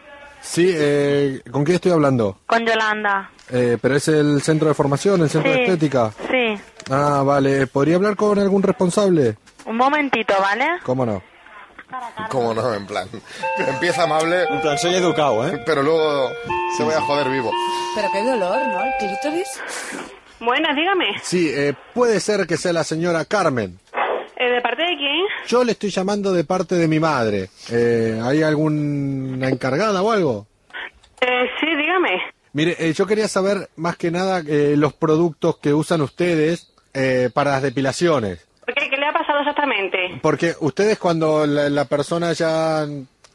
[0.44, 2.40] Sí, eh, ¿con quién estoy hablando?
[2.48, 3.30] con Yolanda.
[3.52, 6.12] Eh, pero es el centro de formación, el centro de estética.
[6.30, 7.68] Sí, Ah, vale.
[7.68, 9.38] ¿Podría hablar con algún responsable?
[9.66, 10.66] un momentito, ¿vale?
[10.84, 11.22] ¿Cómo no?
[12.30, 12.74] ¿Cómo no?
[12.74, 13.08] En plan,
[13.60, 14.46] empieza amable.
[14.50, 15.62] En plan, soy educado, ¿eh?
[15.66, 16.30] Pero luego
[16.76, 17.52] se voy a joder vivo.
[17.96, 18.84] Pero qué dolor, ¿no?
[18.84, 19.48] El clítoris.
[20.42, 21.06] Buenas, dígame.
[21.22, 23.78] Sí, eh, puede ser que sea la señora Carmen.
[24.38, 25.22] Eh, ¿De parte de quién?
[25.48, 27.50] Yo le estoy llamando de parte de mi madre.
[27.72, 30.48] Eh, ¿Hay alguna encargada o algo?
[31.22, 32.20] Eh, sí, dígame.
[32.54, 37.30] Mire, eh, yo quería saber más que nada eh, los productos que usan ustedes eh,
[37.32, 38.48] para las depilaciones.
[38.66, 38.90] ¿Por qué?
[38.90, 40.20] ¿Qué le ha pasado exactamente?
[40.24, 42.88] Porque ustedes cuando la, la persona ya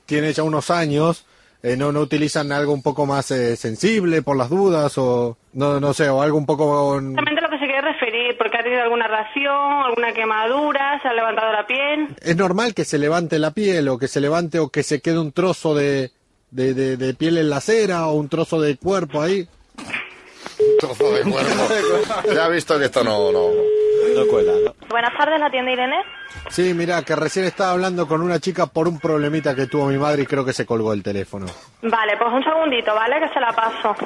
[0.06, 1.24] tiene ya unos años,
[1.62, 5.80] eh, no, no utilizan algo un poco más eh, sensible por las dudas o no,
[5.80, 6.98] no sé, o algo un poco...
[6.98, 9.52] Exactamente lo que se quiere referir, porque ha tenido alguna ración,
[9.84, 12.08] alguna quemadura, se ha levantado la piel.
[12.20, 15.18] ¿Es normal que se levante la piel o que se levante o que se quede
[15.18, 16.10] un trozo de,
[16.50, 19.48] de, de- de piel en la cera o un trozo de cuerpo ahí?
[20.78, 22.32] Trozo de cuerpo.
[22.34, 23.48] Ya ha visto que esto no, no,
[24.16, 24.74] no cuela, ¿no?
[24.88, 26.02] Buenas tardes, ¿la tienda Irene?
[26.50, 29.98] Sí, mira, que recién estaba hablando con una chica por un problemita que tuvo mi
[29.98, 31.46] madre y creo que se colgó el teléfono.
[31.82, 33.20] Vale, pues un segundito, ¿vale?
[33.20, 33.96] Que se la paso.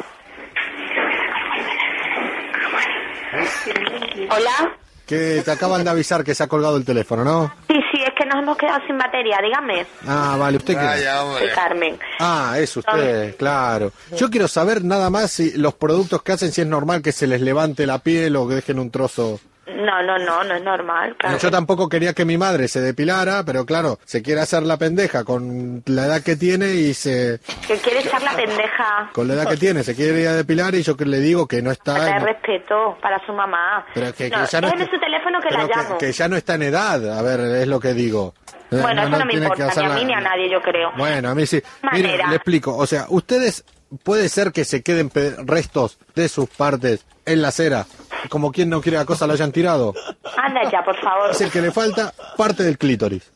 [4.31, 4.77] Hola.
[5.07, 7.53] Que te acaban de avisar que se ha colgado el teléfono, ¿no?
[7.67, 9.85] Sí, sí, es que nos hemos quedado sin batería, dígame.
[10.07, 11.05] Ah, vale, ¿usted qué?
[11.39, 11.99] Soy Carmen.
[12.21, 13.91] Ah, es usted, claro.
[14.17, 17.27] Yo quiero saber nada más si los productos que hacen, si es normal que se
[17.27, 19.41] les levante la piel o que dejen un trozo.
[19.67, 21.39] No, no, no, no es normal, claro.
[21.39, 25.23] Yo tampoco quería que mi madre se depilara, pero claro, se quiere hacer la pendeja
[25.25, 27.39] con la edad que tiene y se...
[27.69, 29.11] Que quiere echar la pendeja.
[29.13, 31.47] Con la edad que tiene, se quiere ir a depilar y yo que le digo
[31.47, 32.05] que no está...
[32.05, 33.87] De en- respeto para su mamá.
[33.95, 35.99] Pero que, que no, ya no déjeme su teléfono que pero la llamo.
[35.99, 38.35] que ya no está en edad, a ver, es lo que digo.
[38.71, 40.91] Bueno, eso no, me tiene que importa, ni a mí ni a nadie, yo creo.
[40.97, 41.63] Bueno, a mí sí.
[41.93, 42.29] Mire, Manera.
[42.31, 42.77] le explico.
[42.77, 43.65] O sea, ustedes
[44.05, 45.11] puede ser que se queden
[45.45, 47.87] restos de sus partes en la acera.
[48.29, 49.95] Como quien no quiere la cosa lo hayan tirado.
[50.37, 51.31] Anda ya, por favor.
[51.31, 53.31] Es el que le falta parte del clítoris.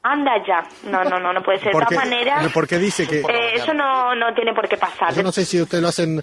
[0.00, 0.64] Anda ya.
[0.84, 1.66] No, no, no, no puede ser.
[1.66, 3.18] De Porque, todas maneras, porque dice que...
[3.20, 5.12] eh, eso no, no tiene por qué pasar.
[5.12, 6.22] Yo no sé si ustedes lo hacen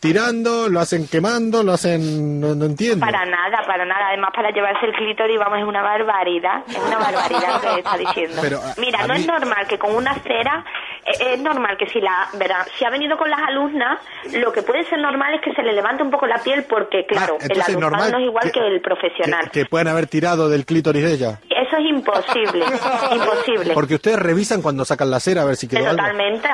[0.00, 2.40] tirando, lo hacen quemando, lo hacen...
[2.40, 3.04] No, no entiendo.
[3.04, 4.08] Para nada, para nada.
[4.08, 6.62] Además, para llevarse el clítoris, vamos, es una barbaridad.
[6.68, 8.38] Es una barbaridad lo que está diciendo.
[8.40, 10.64] Pero, a- Mira, a no mí- es normal que con una cera,
[11.06, 13.98] es normal que si la, verá, si ha venido con las alumnas,
[14.32, 17.06] lo que puede ser normal es que se le levante un poco la piel porque,
[17.06, 19.50] claro, el Ah, entonces alumnado no es igual que- que, el profesional.
[19.50, 21.40] Que puedan haber tirado del clítoris de ella.
[21.50, 22.64] Eso es imposible,
[23.12, 23.74] imposible.
[23.74, 25.96] Porque ustedes revisan cuando sacan la cera a ver si quedó algo.
[26.02, 26.48] Totalmente.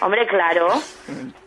[0.00, 0.68] Hombre, claro.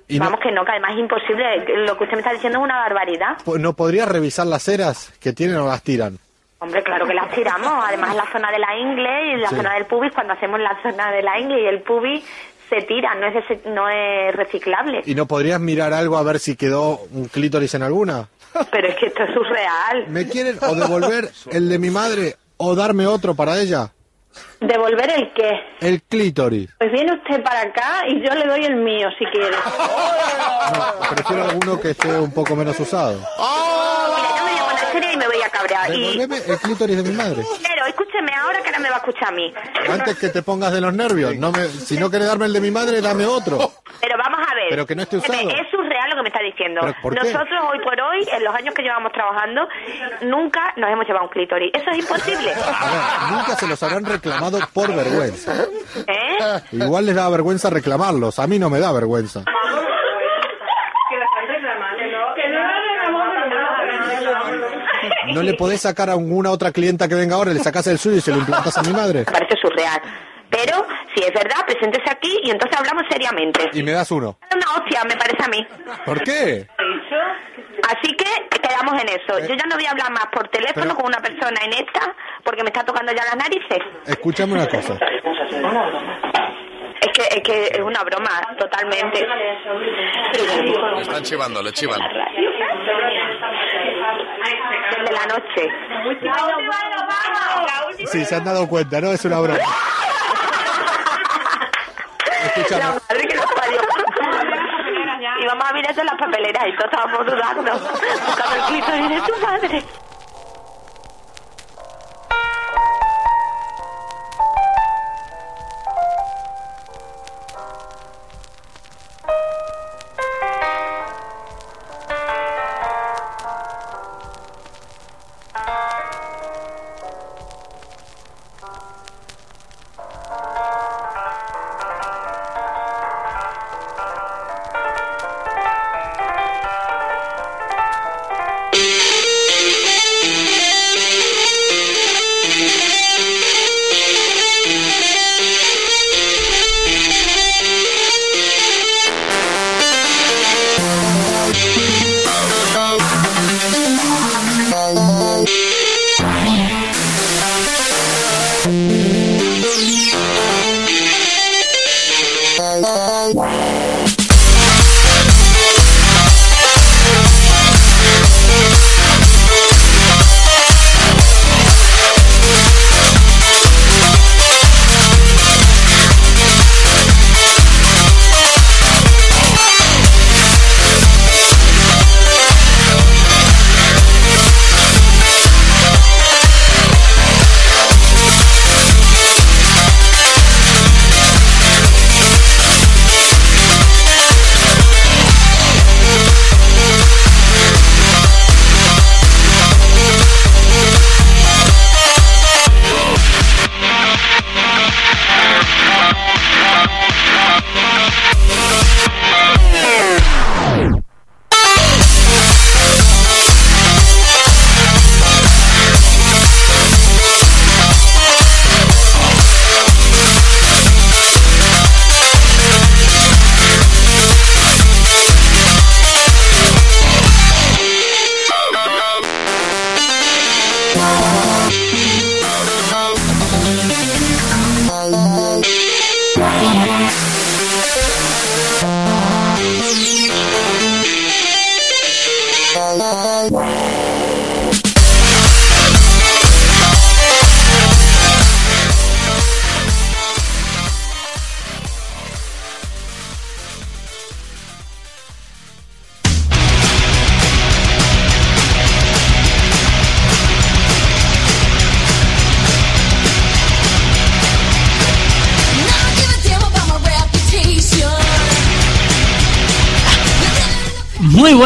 [0.08, 1.65] Y no- Vamos que no, que además es imposible.
[1.86, 3.38] Lo que usted me está diciendo es una barbaridad.
[3.43, 6.17] Po- ¿No podría revisar las ceras que tienen o las tiran?
[6.60, 7.72] Hombre, claro que las tiramos.
[7.86, 9.56] Además, la zona de la ingle y la Sí.
[9.56, 12.24] zona del pubis, cuando hacemos la zona de la ingle y el pubis,
[12.70, 15.02] se tira, no es, ese- no es reciclable.
[15.06, 18.28] ¿Y no podrías mirar algo a ver si quedó un clítoris en alguna?
[18.72, 20.08] Pero es que esto es surreal.
[20.08, 23.91] ¿Me quieren o devolver el de mi madre o darme otro para ella?
[24.60, 25.52] ¿Devolver el qué?
[25.80, 26.70] El clítoris.
[26.80, 29.56] Pues viene usted para acá y yo le doy el mío, si quiere.
[31.15, 33.17] Prefiero alguno que esté un poco menos usado.
[33.17, 35.94] Mira, yo me voy a poner seria y me voy a cabrear.
[35.94, 36.22] Y...
[36.22, 37.44] El clítoris de mi madre.
[37.68, 39.54] Pero escúcheme ahora que ahora me va a escuchar a mí.
[39.90, 41.36] Antes que te pongas de los nervios.
[41.36, 43.58] No me, si no quieres darme el de mi madre, dame otro.
[44.00, 44.68] Pero vamos a ver.
[44.70, 45.40] Pero que no esté usado.
[45.40, 46.82] Es surreal lo que me está diciendo.
[46.82, 47.20] ¿Pero por qué?
[47.20, 49.68] Nosotros hoy por hoy, en los años que llevamos trabajando,
[50.22, 51.72] nunca nos hemos llevado un clítoris.
[51.74, 52.54] Eso es imposible.
[52.54, 55.54] Ver, nunca se los habrán reclamado por vergüenza.
[56.08, 56.62] ¿Eh?
[56.72, 58.40] Igual les da vergüenza reclamarlos.
[58.40, 59.44] A mí no me da vergüenza.
[65.34, 68.18] ¿No le podés sacar a alguna otra clienta que venga ahora, le sacás el suyo
[68.18, 69.20] y se lo implantas a mi madre?
[69.20, 70.02] Me parece surreal.
[70.50, 73.70] Pero, si es verdad, preséntese aquí y entonces hablamos seriamente.
[73.74, 74.38] Y me das uno.
[74.56, 75.68] Una hostia, me parece a mí.
[76.06, 76.66] ¿Por qué?
[77.84, 79.40] Así que quedamos en eso.
[79.40, 82.16] Yo ya no voy a hablar más por teléfono Pero- con una persona en esta
[82.46, 83.80] porque me está tocando ya las narices.
[84.06, 84.98] Escúchame una cosa.
[87.00, 89.28] Es que, es que es una broma, totalmente.
[91.02, 92.00] Están chivando, le chivan.
[95.18, 95.68] La noche.
[98.06, 99.12] Sí, se han dado cuenta, ¿no?
[99.12, 99.60] Es una broma.
[102.46, 102.84] Escúchame.
[102.84, 103.82] La madre que nos parió.
[105.40, 107.72] Y vamos a mirar en las papeleras y todos estábamos dudando.
[107.74, 109.84] Buscando el clítoris de tu madre.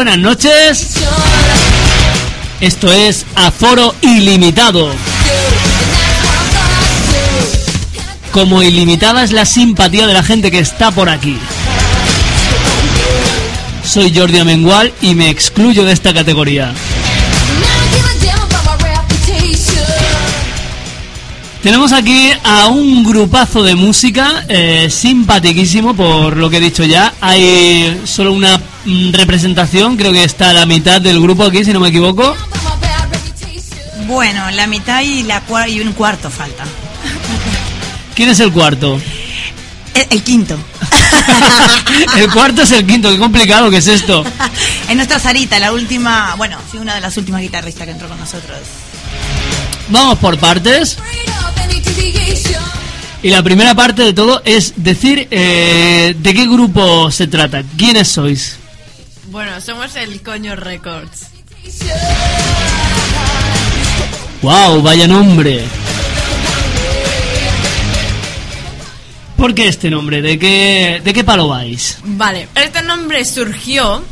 [0.04, 0.94] Buenas noches.
[2.60, 4.90] Esto es Aforo Ilimitado.
[8.32, 11.38] Como ilimitada es la simpatía de la gente que está por aquí.
[13.84, 16.74] Soy Jordi Amengual y me excluyo de esta categoría.
[21.62, 27.14] Tenemos aquí a un grupazo de música eh, simpatiquísimo por lo que he dicho ya.
[27.20, 31.78] Hay solo una mm, representación, creo que está la mitad del grupo aquí, si no
[31.78, 32.36] me equivoco.
[34.08, 36.64] Bueno, la mitad y, la y un cuarto falta.
[38.16, 39.00] ¿Quién es el cuarto?
[39.94, 40.58] El, el quinto.
[42.18, 44.24] el cuarto es el quinto, qué complicado que es esto.
[44.88, 48.18] Es nuestra Sarita, la última, bueno, sí, una de las últimas guitarristas que entró con
[48.18, 48.58] nosotros.
[49.88, 50.98] Vamos por partes.
[53.22, 58.08] Y la primera parte de todo es decir eh, de qué grupo se trata, quiénes
[58.08, 58.56] sois.
[59.30, 61.28] Bueno, somos el Coño Records.
[64.42, 64.82] ¡Wow!
[64.82, 65.64] Vaya nombre.
[69.36, 70.20] ¿Por qué este nombre?
[70.20, 71.98] ¿De qué, de qué palo vais?
[72.04, 74.04] Vale, este nombre surgió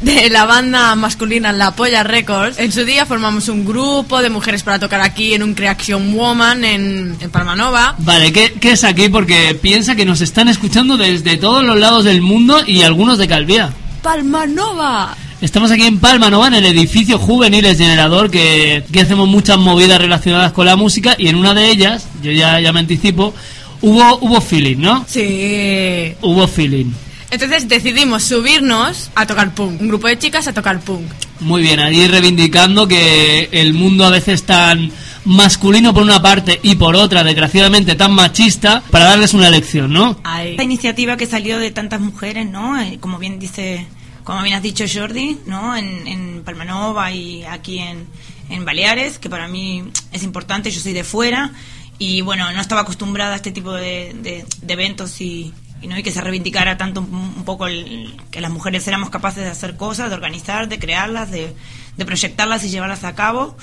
[0.00, 2.58] de la banda masculina La Polla Records.
[2.58, 6.64] En su día formamos un grupo de mujeres para tocar aquí en un Creation Woman
[6.64, 7.94] en, en Palmanova.
[7.98, 9.08] Vale, ¿qué, qué es aquí?
[9.08, 13.28] Porque piensa que nos están escuchando desde todos los lados del mundo y algunos de
[13.28, 13.72] Calvía.
[14.02, 15.16] ¡Palmanova!
[15.40, 19.98] Estamos aquí en Palma Nova, en el edificio Juveniles Generador, que, que hacemos muchas movidas
[19.98, 23.32] relacionadas con la música y en una de ellas, yo ya, ya me anticipo,
[23.80, 25.04] hubo, hubo feeling, ¿no?
[25.08, 26.14] Sí.
[26.20, 26.92] Hubo feeling.
[27.30, 29.80] Entonces decidimos subirnos a tocar punk.
[29.80, 31.06] Un grupo de chicas a tocar punk.
[31.40, 34.90] Muy bien, allí reivindicando que el mundo a veces tan
[35.24, 40.18] masculino por una parte y por otra, desgraciadamente, tan machista, para darles una lección, ¿no?
[40.42, 42.80] Esta iniciativa que salió de tantas mujeres, ¿no?
[42.80, 43.86] Eh, Como bien dice,
[44.24, 45.76] como bien has dicho Jordi, ¿no?
[45.76, 48.06] En, en Palmanova y aquí en,
[48.50, 51.52] en Baleares, que para mí es importante, yo soy de fuera
[51.98, 55.96] y bueno, no estaba acostumbrada a este tipo de, de- de eventos y, y no
[56.02, 59.76] que se reivindicara tanto un, un poco el- que las mujeres éramos capaces de hacer
[59.76, 61.54] cosas, de organizar, de crearlas, de,
[61.96, 63.56] de proyectarlas y llevarlas a cabo.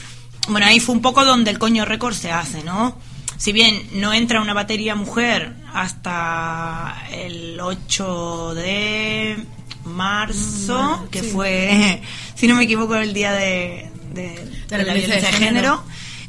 [0.50, 2.98] Bueno, ahí fue un poco donde el coño récord se hace, ¿no?
[3.38, 9.38] Si bien no entra una batería mujer hasta el 8 de
[9.86, 12.02] marzo, que fue,
[12.36, 15.84] si no me equivoco, el día de, de- de la violencia de género,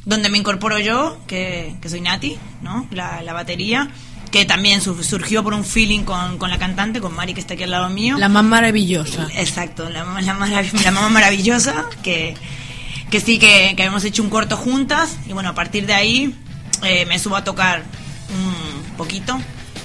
[0.05, 2.87] donde me incorporo yo, que, que soy Nati, ¿no?
[2.91, 3.91] La, la batería,
[4.31, 7.55] que también su- surgió por un feeling con, con la cantante, con Mari, que está
[7.55, 8.17] aquí al lado mío.
[8.19, 9.27] La más maravillosa.
[9.35, 12.35] Exacto, la, la, marav- la mamá maravillosa, que,
[13.11, 16.35] que sí, que, que hemos hecho un corto juntas, y bueno, a partir de ahí
[16.83, 17.83] eh, me subo a tocar
[18.31, 19.39] un poquito,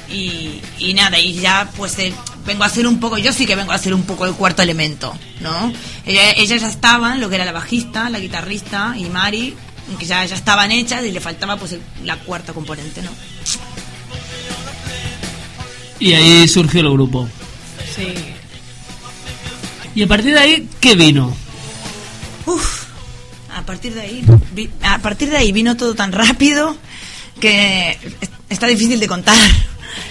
[0.10, 2.13] y, y nada, y ya pues eh,
[2.45, 4.62] vengo a hacer un poco, yo sí que vengo a hacer un poco el cuarto
[4.62, 5.71] elemento, ¿no?
[6.06, 9.56] Ella- ellas ya estaban, lo que era la bajista, la guitarrista y Mari,
[9.97, 13.12] que ya, ya estaban hechas y le faltaba pues el- la cuarta componente, ¿no?
[16.03, 17.27] Y ahí surgió el grupo.
[17.95, 18.07] Sí.
[19.95, 21.33] Y a partir de ahí, ¿qué vino?
[22.45, 22.83] Uf,
[23.55, 26.75] a partir de ahí, vi- a partir de ahí vino todo tan rápido
[27.39, 29.37] que es- está difícil de contar.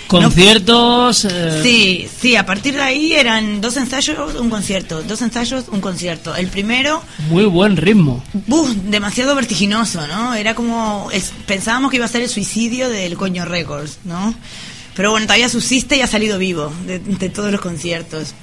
[0.07, 1.25] Conciertos.
[1.25, 5.81] eh, Sí, sí, a partir de ahí eran dos ensayos, un concierto, dos ensayos, un
[5.81, 6.37] concierto.
[6.37, 8.23] El primero, Muy buen ritmo.
[8.47, 8.69] ¡buf!
[8.85, 10.35] demasiado vertiginoso, ¿no?
[10.35, 14.35] Era como, es- pensábamos que iba a ser el suicidio del Coño Records, ¿no?
[14.95, 18.35] Pero bueno, todavía subsiste y ha salido vivo de, de todos los conciertos.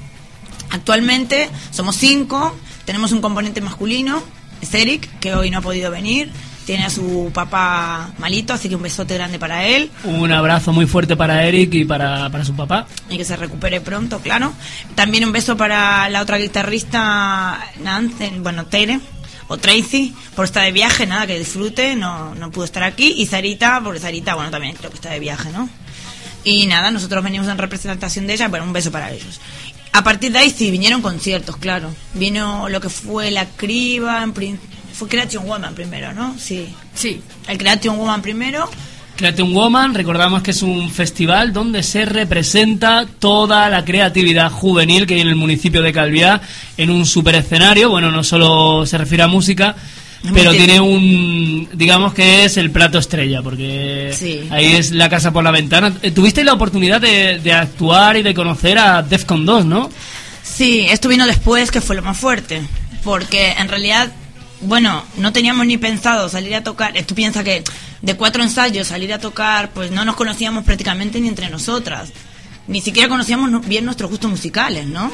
[0.71, 4.21] Actualmente somos cinco, tenemos un componente masculino,
[4.61, 6.31] es Eric, que hoy no ha podido venir,
[6.65, 10.85] tiene a su papá malito, así que un besote grande para él Un abrazo muy
[10.85, 12.85] fuerte para Eric y para, para su papá.
[13.09, 14.53] y que se recupere pronto, claro.
[14.93, 18.99] También un beso para la otra guitarrista, Nancy, bueno, Tere
[19.47, 23.15] o Tracy, por estar de viaje, nada, que disfrute, no, no pudo estar aquí.
[23.17, 25.67] Y Sarita, porque Sarita, bueno, también creo que está de viaje, ¿no?
[26.43, 29.39] Y nada, nosotros venimos en representación de ella, bueno, un beso para ellos.
[29.91, 31.93] A partir de ahí sí, vinieron conciertos, claro.
[32.13, 34.33] Vino lo que fue la criba, en
[34.93, 36.35] fue Creation Woman primero, ¿no?
[36.37, 36.67] Sí.
[36.93, 37.21] Sí.
[37.47, 38.69] El Creation Woman primero.
[39.15, 45.15] Creation Woman, recordamos que es un festival donde se representa toda la creatividad juvenil que
[45.15, 46.41] hay en el municipio de Calviá
[46.77, 47.89] en un super escenario.
[47.89, 49.75] Bueno, no solo se refiere a música,
[50.33, 54.41] pero tiene un, digamos que es el plato estrella, porque Sí.
[54.51, 55.93] ahí es la casa por la ventana.
[56.01, 59.89] Eh, Tuviste la oportunidad de, de actuar y de conocer a Defcon 2, ¿no?
[60.43, 62.61] Sí, esto vino después, que fue lo más fuerte.
[63.03, 64.11] Porque en realidad,
[64.61, 66.93] bueno, no teníamos ni pensado salir a tocar.
[67.05, 67.63] Tú piensas que
[68.01, 72.11] de cuatro ensayos salir a tocar, pues no nos conocíamos prácticamente ni entre nosotras.
[72.67, 75.11] Ni siquiera conocíamos no- bien nuestros gustos musicales, ¿no?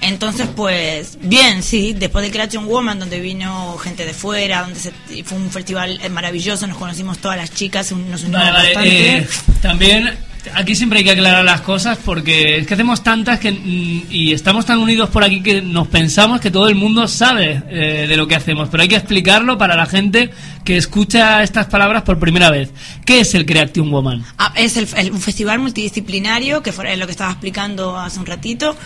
[0.00, 4.92] Entonces, pues, bien, sí, después de Creation Woman, donde vino gente de fuera, donde se-
[5.24, 9.16] fue un festival eh, maravilloso, nos conocimos todas las chicas, nos unimos Vale, bastante.
[9.18, 9.26] eh,
[9.60, 10.10] también
[10.54, 14.32] aquí siempre hay que aclarar las cosas porque es que hacemos tantas que mm, y
[14.32, 18.16] estamos tan unidos por aquí que nos pensamos que todo el mundo sabe eh, de
[18.16, 20.30] lo que hacemos, pero hay que explicarlo para la gente
[20.64, 22.70] que escucha estas palabras por primera vez.
[23.04, 24.24] ¿Qué es el Creation Woman?
[24.38, 28.26] Ah, es el, el- un festival multidisciplinario, que fue lo que estaba explicando hace un
[28.26, 28.76] ratito,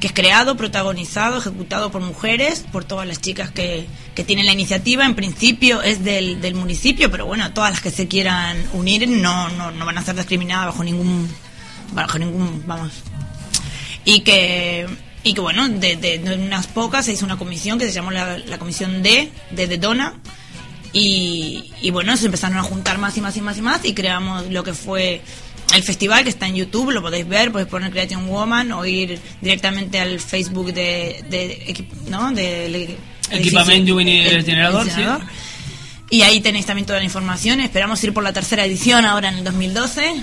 [0.00, 4.52] que es creado, protagonizado, ejecutado por mujeres, por todas las chicas que, que tienen la
[4.52, 5.04] iniciativa.
[5.04, 9.50] En principio es del, del municipio, pero bueno, todas las que se quieran unir no,
[9.50, 11.28] no, no van a ser discriminadas bajo ningún,
[11.92, 12.92] bajo ningún, vamos.
[14.06, 14.86] Y que,
[15.22, 19.02] y que bueno, de, unas pocas se hizo una comisión que se llamó la, comisión
[19.02, 20.14] D, de Dedona,
[20.94, 23.94] y, y bueno, se empezaron a juntar más y más y más y más y
[23.94, 25.20] creamos lo que fue
[25.74, 29.18] el festival que está en YouTube, lo podéis ver, podéis poner Creation Woman o ir
[29.40, 32.30] directamente al Facebook de, de, ¿no?
[32.32, 32.96] del
[33.30, 34.90] Equipamiento Juvenil el- el Generador, sí.
[34.90, 35.22] generador.
[36.12, 37.60] Y ahí tenéis también toda la información.
[37.60, 40.14] Esperamos ir por la tercera edición ahora en el 2012.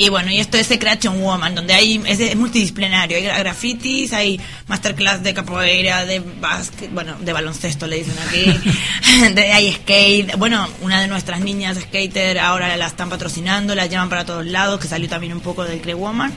[0.00, 3.16] Y bueno, y esto es de Creation Woman, donde hay es, es multidisciplinario.
[3.16, 8.44] Hay gra- grafitis, hay masterclass de capoeira, de básquet, bueno, de baloncesto le dicen aquí.
[9.34, 10.36] de, hay skate.
[10.36, 14.78] Bueno, una de nuestras niñas skater ahora la están patrocinando, la llevan para todos lados,
[14.78, 16.32] que salió también un poco del Cre Woman.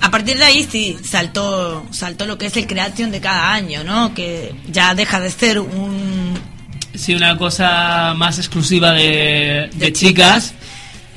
[0.00, 3.82] A partir de ahí sí saltó saltó lo que es el Creation de cada año,
[3.82, 4.14] ¿no?
[4.14, 6.38] Que ya deja de ser un
[6.94, 10.54] Sí, una cosa más exclusiva de, de chicas.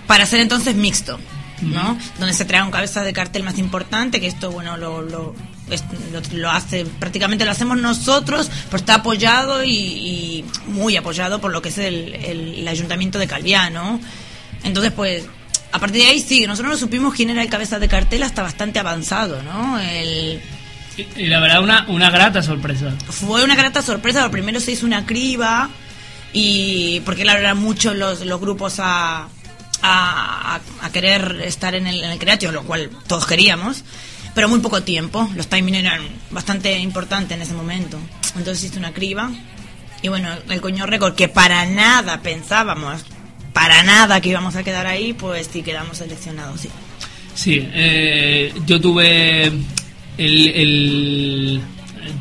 [0.07, 1.19] para ser entonces mixto,
[1.61, 1.97] ¿no?
[2.19, 5.33] Donde se trae un cabeza de cartel más importante, que esto, bueno, lo, lo,
[5.69, 11.39] es- lo- lo hace, prácticamente lo hacemos nosotros, pero está apoyado y, y muy apoyado
[11.41, 13.99] por lo que es el, el- el ayuntamiento de Calviá, ¿no?
[14.63, 15.23] Entonces, pues,
[15.71, 18.41] a partir de ahí sí, nosotros no supimos quién era el cabeza de cartel hasta
[18.43, 19.79] bastante avanzado, ¿no?
[19.79, 20.41] El,
[21.15, 22.91] Y la verdad, una, una grata sorpresa.
[23.09, 25.69] fue una grata sorpresa, lo primero se hizo una criba,
[26.33, 29.27] y porque claro, eran muchos los, los grupos a,
[29.81, 33.83] a, a querer estar en el, en el Creatio, lo cual todos queríamos,
[34.33, 35.29] pero muy poco tiempo.
[35.35, 37.97] Los timings eran bastante importantes en ese momento.
[38.35, 39.29] Entonces hice una criba.
[40.01, 43.05] Y bueno, el coño récord, que para nada pensábamos,
[43.53, 46.69] para nada que íbamos a quedar ahí, pues sí quedamos seleccionados, sí.
[47.33, 49.51] Sí, eh, yo tuve
[50.17, 51.61] el,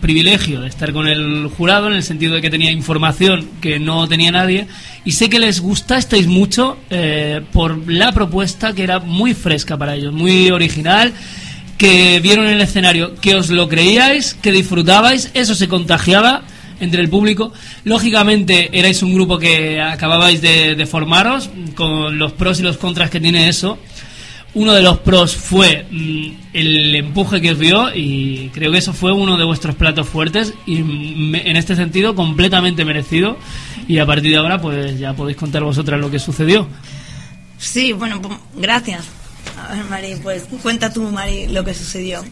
[0.00, 4.06] privilegio de estar con el jurado en el sentido de que tenía información que no
[4.08, 4.66] tenía nadie
[5.04, 9.94] y sé que les gustasteis mucho eh, por la propuesta que era muy fresca para
[9.94, 11.12] ellos, muy original,
[11.78, 16.42] que vieron en el escenario, que os lo creíais, que disfrutabais, eso se contagiaba
[16.80, 17.52] entre el público.
[17.84, 23.10] Lógicamente erais un grupo que acababais de, de formaros con los pros y los contras
[23.10, 23.78] que tiene eso.
[24.52, 28.92] Uno de los pros fue mm, el empuje que os dio y creo que eso
[28.92, 33.36] fue uno de vuestros platos fuertes y mm, me- en este sentido completamente merecido
[33.86, 36.66] y a partir de ahora pues ya podéis contar vosotras lo que sucedió.
[37.58, 39.04] Sí, bueno, pues, gracias.
[39.68, 42.24] A ver, Mari, pues cuenta tú, Mari, lo que sucedió.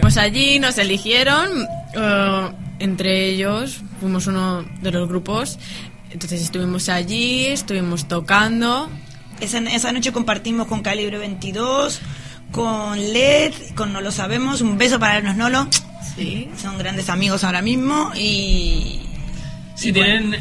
[0.00, 1.48] Pues allí nos eligieron,
[1.94, 2.48] eh,
[2.80, 5.58] entre ellos fuimos uno de los grupos,
[6.10, 8.90] entonces estuvimos allí, estuvimos tocando.
[9.40, 12.00] Esa, esa noche compartimos con Calibre 22,
[12.52, 14.60] con LED, con No Lo Sabemos.
[14.60, 15.68] Un beso para los Nolo.
[16.16, 16.48] Sí.
[16.60, 19.02] Son grandes amigos ahora mismo y...
[19.76, 20.34] Si tienen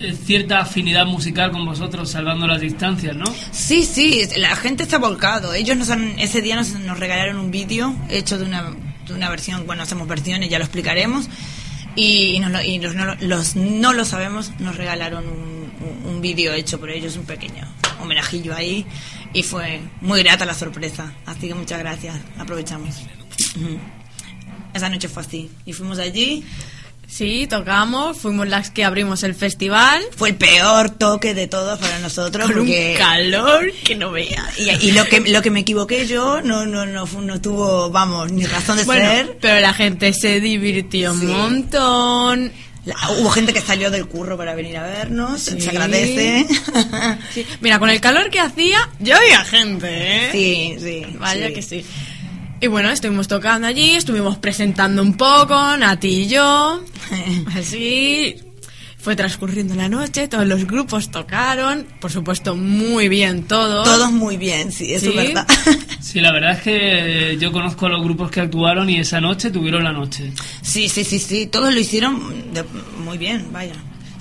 [0.00, 3.24] eh, cierta afinidad musical con vosotros salvando las distancias, ¿no?
[3.50, 5.54] Sí, sí, la gente está volcado.
[5.54, 8.74] Ellos nos han, ese día nos, nos regalaron un vídeo hecho de una,
[9.06, 11.30] de una versión, bueno, hacemos versiones, ya lo explicaremos.
[11.96, 15.70] Y, nos lo- y los, no, lo- los no lo sabemos, nos regalaron un,
[16.04, 17.66] un- un vídeo hecho por ellos, un pequeño
[18.00, 18.86] homenajillo ahí.
[19.32, 21.12] Y fue muy grata la sorpresa.
[21.26, 22.94] Así que muchas gracias, aprovechamos.
[24.72, 25.50] Esa noche fue así.
[25.64, 26.44] Y fuimos allí.
[27.06, 30.02] Sí, tocamos, fuimos las que abrimos el festival.
[30.16, 32.46] Fue el peor toque de todos para nosotros.
[32.46, 34.58] Con un porque- calor que no veas.
[34.58, 38.32] Y, y lo que lo que me equivoqué yo no no no no tuvo vamos
[38.32, 42.52] ni razón de Bueno, ser pero la gente se divirtió un montón.
[42.84, 46.46] La- hubo gente que salió del curro para venir a vernos se agradece
[47.32, 47.46] Sí.
[47.60, 50.28] Mira, con el calor que hacía, yo había gente, ¿eh?
[50.32, 51.06] Sí, sí.
[51.18, 51.54] Vaya sí.
[51.54, 51.84] que sí.
[52.60, 56.82] Y bueno, estuvimos tocando allí, estuvimos presentando un poco, Nati y yo.
[57.56, 58.36] Así.
[59.04, 63.84] Fue transcurriendo la noche, todos los grupos tocaron, por supuesto, muy bien todos.
[63.84, 65.46] todos muy bien sí eso es verdad
[66.00, 69.50] Sí, la verdad es que yo conozco a los grupos que actuaron y esa noche
[69.50, 70.32] tuvieron la noche.
[70.62, 72.64] sí sí sí sí todos lo hicieron de-
[73.04, 73.74] muy bien vaya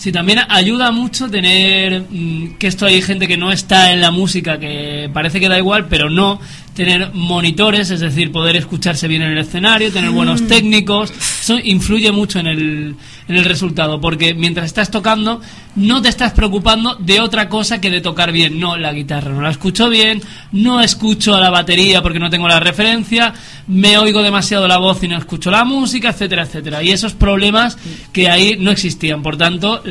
[0.04, 4.12] Sí, también ayuda mucho tener mm, que esto hay gente que no está en la
[4.12, 6.42] música, que parece que da igual, pero no
[6.76, 10.48] tener monitores, es decir, poder escucharse bien en el escenario, tener buenos Mm.
[10.48, 12.96] técnicos, eso influye mucho en el,
[13.30, 15.40] en el resultado, porque mientras estás tocando
[15.76, 19.42] no te estás preocupando de otra cosa que de tocar bien, no, la guitarra no
[19.42, 20.22] la escucho bien,
[20.52, 23.34] no escucho a la batería porque no tengo la referencia,
[23.68, 26.84] me oigo demasiado la voz y no escucho la música, etcétera, etcétera.
[26.84, 27.78] Y esos problemas
[28.12, 29.82] que ahí no existían, por tanto,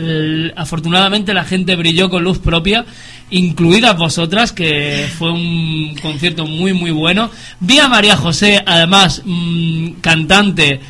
[0.57, 2.85] afortunadamente la gente brilló con luz propia,
[3.30, 7.30] incluidas vosotras, que fue un concierto muy, muy bueno.
[7.61, 10.80] Vi a María José, además, mm, cantante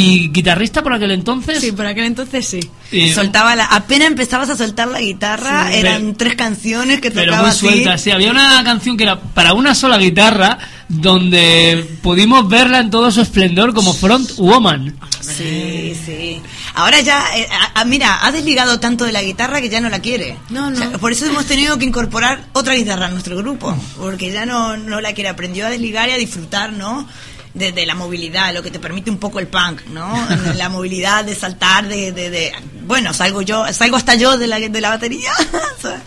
[0.00, 1.60] y guitarrista por aquel entonces.
[1.60, 2.60] Sí, por aquel entonces sí.
[2.92, 5.78] Eh, soltaba la apenas empezabas a soltar la guitarra Sí.
[5.78, 7.98] eran Pero- tres canciones que pero tocaba muy así suelta.
[7.98, 10.56] Sí, había una canción que era para una sola guitarra,
[10.88, 14.94] donde pudimos verla en todo su esplendor como front woman.
[15.20, 16.40] Sí, sí.
[16.74, 19.88] Ahora ya, eh, a- a- mira, ha desligado tanto de la guitarra que ya no
[19.88, 20.36] la quiere.
[20.50, 20.92] No, no.
[20.98, 25.00] por eso hemos tenido que incorporar otra guitarra a nuestro grupo, porque ya no, no
[25.00, 25.28] la quiere.
[25.28, 27.06] Aprendió a desligar y a disfrutar, ¿no?
[27.54, 30.14] De, de la movilidad, lo que te permite un poco el punk, ¿no?
[30.56, 34.58] La movilidad de saltar, de, de, de- bueno, salgo yo, salgo hasta yo de la,
[34.60, 35.32] de la batería.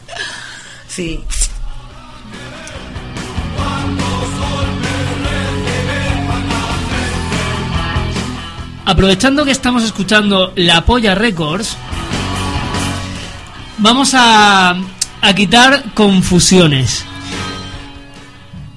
[0.88, 1.20] sí.
[8.86, 11.78] Aprovechando que estamos escuchando La Polla Records,
[13.78, 14.76] vamos a,
[15.22, 17.06] a quitar confusiones.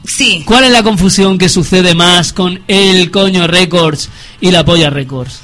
[0.04, 0.42] Sí.
[0.46, 5.40] ¿Cuál es la confusión que sucede más con El Coño Records y La Polla Records?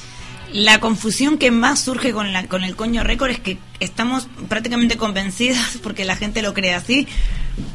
[0.53, 4.97] La confusión que más surge con, la, con el coño récord es que estamos prácticamente
[4.97, 7.07] convencidas, porque la gente lo cree así,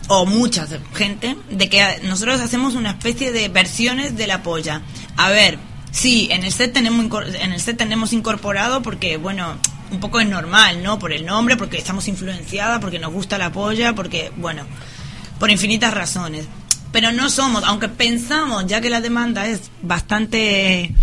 [0.07, 4.81] o mucha gente, de que nosotros hacemos una especie de versiones de la polla.
[5.15, 5.57] A ver,
[5.91, 7.05] sí, en el set tenemos,
[7.39, 9.55] en el set tenemos incorporado porque, bueno,
[9.91, 10.99] un poco es normal, ¿no?
[10.99, 14.63] Por el nombre, porque estamos influenciadas, porque nos gusta la polla, porque, bueno,
[15.39, 16.45] por infinitas razones.
[16.95, 20.93] Pero no somos, aunque pensamos, ya que la demanda es bastante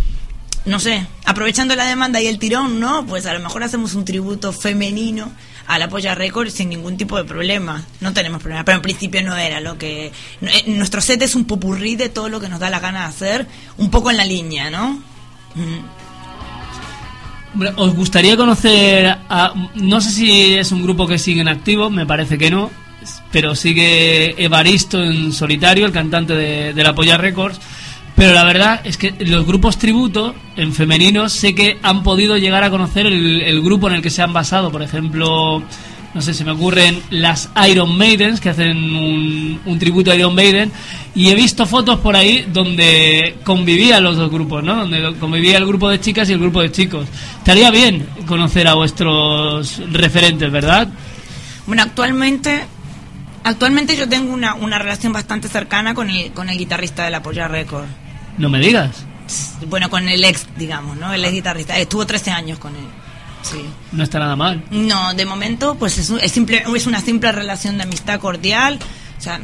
[0.65, 3.05] no sé, aprovechando la demanda y el tirón, ¿no?
[3.05, 5.31] Pues a lo mejor hacemos un tributo femenino
[5.67, 7.85] a la Polla Records sin ningún tipo de problema.
[8.01, 10.07] No tenemos problema, pero en principio no era lo que...
[10.07, 13.07] eh, Nuestro set es un popurrí de todo lo que nos da la gana de
[13.09, 15.03] hacer, un poco en la línea, ¿no?
[15.57, 15.81] Mm.
[17.77, 19.53] ¿Os gustaría conocer a...
[19.75, 22.71] No sé si es un grupo que sigue en activo, me parece que no,
[23.33, 27.59] pero sigue Evaristo en solitario, el cantante de, de la Polla Records.
[28.15, 32.63] Pero la verdad es que los grupos tributo en femenino sé que han podido llegar
[32.63, 34.71] a conocer el, grupo en el que se han basado.
[34.71, 35.63] Por ejemplo,
[36.13, 40.35] no sé, se me ocurren las Iron Maidens que hacen un, un tributo a Iron
[40.35, 40.71] Maiden.
[41.15, 44.77] Y he visto fotos por ahí donde convivían los dos grupos, ¿no?
[44.77, 47.07] Donde convivía el grupo de chicas y el grupo de chicos.
[47.39, 50.89] Estaría bien conocer a vuestros referentes, ¿verdad?
[51.67, 52.67] Bueno, actualmente,
[53.45, 57.23] actualmente yo tengo una, una relación bastante cercana con el, con el guitarrista de la
[57.23, 57.87] Polla Record.
[58.39, 59.05] No me digas.
[59.67, 61.13] Bueno, con el ex, digamos, ¿no?
[61.13, 61.77] El ex guitarrista.
[61.79, 62.85] Estuvo 13 años con él.
[63.43, 63.65] Sí.
[63.93, 64.63] No está nada mal.
[64.71, 68.79] No, de momento, pues es, un- es, simple, es una simple relación de amistad cordial.
[69.19, 69.41] O sea,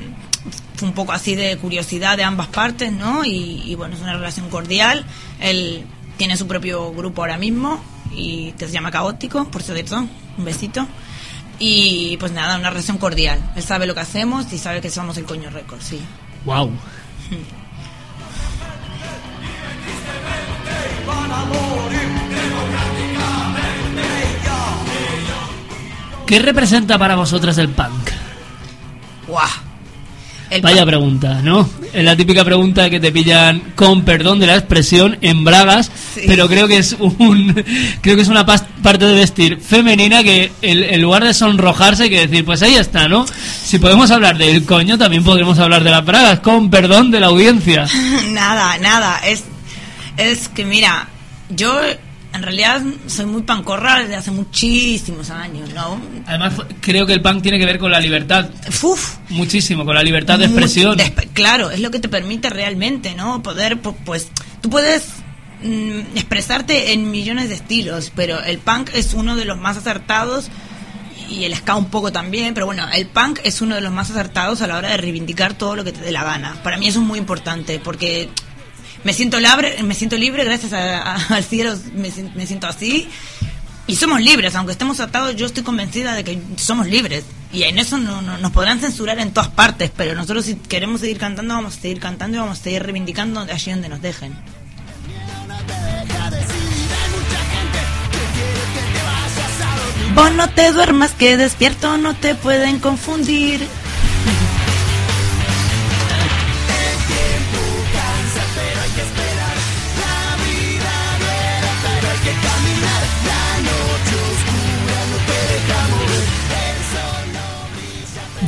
[0.76, 3.24] fue un poco así de curiosidad de ambas partes, ¿no?
[3.24, 5.04] Y, y bueno, es una relación cordial.
[5.40, 5.84] Él
[6.16, 7.82] tiene su propio grupo ahora mismo
[8.14, 10.06] y que se llama Caótico, por cierto.
[10.38, 10.86] Un besito.
[11.58, 13.52] Y pues nada, una relación cordial.
[13.56, 16.00] Él sabe lo que hacemos y sabe que somos el coño récord, sí.
[16.44, 16.70] Wow.
[26.26, 28.10] ¿Qué representa para vosotras el punk?
[29.26, 29.67] ¡Guau!
[30.50, 31.68] El Vaya pregunta, ¿no?
[31.92, 36.22] Es la típica pregunta que te pillan con perdón de la expresión en bragas, Sí.
[36.26, 37.52] pero creo que es un
[38.00, 42.10] creo que es una parte de vestir femenina que el- en lugar de sonrojarse hay
[42.10, 43.26] que decir, pues ahí está, ¿no?
[43.62, 47.26] Si podemos hablar del coño, también podremos hablar de las bragas, con perdón de la
[47.26, 47.86] audiencia.
[48.30, 49.18] nada, nada.
[49.26, 49.44] Es,
[50.16, 51.08] es que mira,
[51.50, 51.78] yo
[52.38, 56.00] en realidad soy muy pancorra desde hace muchísimos años, ¿no?
[56.26, 58.48] Además, creo que el punk tiene que ver con la libertad.
[59.28, 60.96] Muchísimo, con la libertad de expresión.
[60.96, 63.42] de claro, es lo que te permite realmente, ¿no?
[63.42, 64.28] Poder, pu- pues,
[64.60, 65.04] tú puedes
[65.62, 70.48] mm, expresarte en millones de estilos, pero el punk es uno de los más acertados
[71.30, 74.10] y el ska un poco también, pero bueno, el punk es uno de los más
[74.10, 76.56] acertados a la hora de reivindicar todo lo que te dé la gana.
[76.62, 78.30] Para mí eso es muy importante porque
[79.82, 83.08] me siento libre, gracias a- a- al cielo, me, sien- me siento así.
[83.86, 87.24] Y somos libres, aunque estemos atados, yo estoy convencida de que somos libres.
[87.52, 91.00] Y en eso no, no- nos podrán censurar en todas partes, pero nosotros si queremos
[91.00, 94.34] seguir cantando, vamos a seguir cantando y vamos a seguir reivindicando allí donde nos dejen.
[100.14, 103.60] Vos no te duermas, que despierto no te pueden confundir.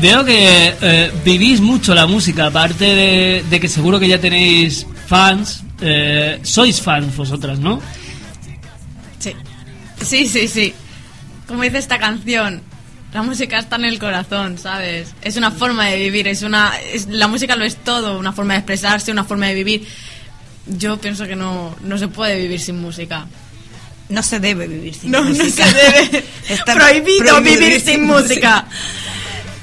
[0.01, 4.87] Veo que eh, vivís mucho la música, aparte de, de que seguro que ya tenéis
[5.07, 7.81] fans, eh, sois fans vosotras, ¿no?
[9.19, 9.35] Sí.
[10.03, 10.75] Sí, sí, sí.
[11.47, 12.63] Como dice esta canción,
[13.13, 15.15] la música está en el corazón, ¿sabes?
[15.21, 18.55] Es una forma de vivir, es una es- la música lo es todo, una forma
[18.55, 19.87] de expresarse, una forma de vivir.
[20.67, 23.27] Yo pienso que no, no se puede vivir sin música.
[24.09, 25.45] No se debe vivir sin no, música.
[25.67, 26.25] No se debe.
[26.49, 28.67] Está prohibido, prohibido vivir sin música.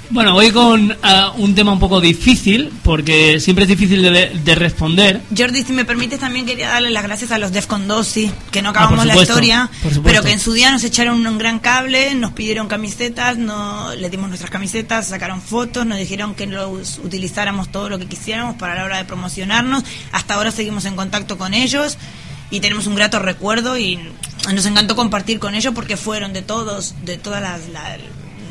[0.10, 4.55] Bueno, voy con ah, un tema un poco difícil, porque siempre es difícil de, de
[4.55, 5.22] responder.
[5.38, 8.62] Jordi, si me permites, también quería darle las gracias a los Defcon 2, sí, que
[8.62, 9.70] no Ah, acabamos la historia,
[10.03, 14.10] pero que en su día nos echaron un gran cable, nos pidieron camisetas, no, le
[14.10, 18.76] dimos nuestras camisetas, sacaron fotos, nos dijeron que los utilizáramos todo lo que quisiéramos para
[18.76, 19.84] la hora de promocionarnos.
[20.14, 21.97] Hasta ahora seguimos en contacto con ellos
[22.49, 23.99] y tenemos un grato recuerdo y
[24.53, 27.68] nos encantó compartir con ellos porque fueron de todos, de todas las...
[27.70, 27.97] la-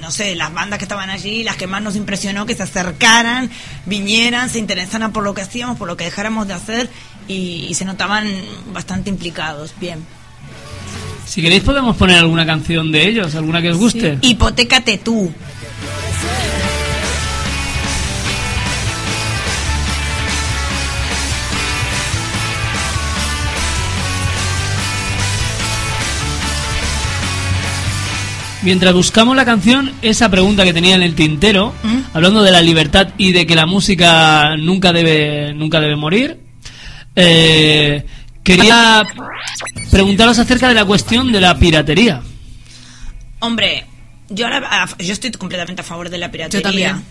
[0.06, 3.50] no sé, las bandas que estaban allí, las que más nos impresionó, que se acercaran,
[3.86, 6.88] vinieran, se interesaran por lo que hacíamos, por lo que dejáramos de hacer
[7.26, 8.24] y, y se notaban
[8.72, 9.74] bastante implicados.
[9.80, 9.98] Bien.
[11.26, 14.16] Si queréis podemos poner alguna canción de ellos, alguna que os guste.
[14.22, 15.32] Hipotécate tú.
[28.66, 31.72] Mientras buscamos la canción, esa pregunta que tenía en el tintero,
[32.12, 36.40] hablando de la libertad y de que la música nunca debe, nunca debe morir,
[37.14, 38.04] eh,
[38.42, 39.04] quería
[39.92, 42.22] preguntaros acerca de la cuestión de la piratería.
[43.38, 43.86] Hombre,
[44.30, 46.58] yo ahora a- yo estoy completamente a favor de la piratería.
[46.60, 47.04] Yo también.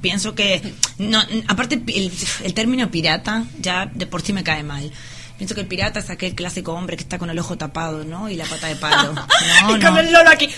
[0.00, 0.62] Pienso que
[0.96, 2.10] no, aparte el,
[2.42, 4.90] el término pirata ya de por sí me cae mal.
[5.36, 8.28] Pienso que el pirata es aquel clásico hombre que está con el ojo tapado, ¿no?
[8.28, 9.14] Y la pata de palo.
[9.62, 10.00] No, y con no.
[10.00, 10.48] el loro aquí.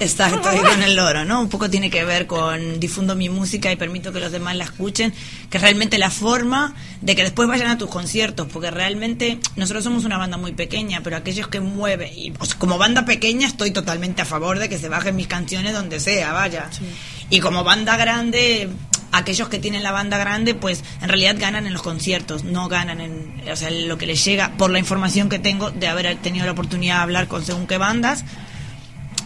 [0.00, 1.40] Exacto, y con el loro, ¿no?
[1.40, 4.64] Un poco tiene que ver con difundo mi música y permito que los demás la
[4.64, 5.12] escuchen,
[5.50, 9.84] que es realmente la forma de que después vayan a tus conciertos, porque realmente nosotros
[9.84, 13.46] somos una banda muy pequeña, pero aquellos que mueven, y o sea, como banda pequeña
[13.46, 16.68] estoy totalmente a favor de que se bajen mis canciones donde sea, vaya.
[17.30, 18.68] Y como banda grande,
[19.12, 23.00] aquellos que tienen la banda grande, pues en realidad ganan en los conciertos, no ganan
[23.00, 26.46] en, o sea, lo que les llega, por la información que tengo de haber tenido
[26.46, 28.24] la oportunidad de hablar con según qué bandas,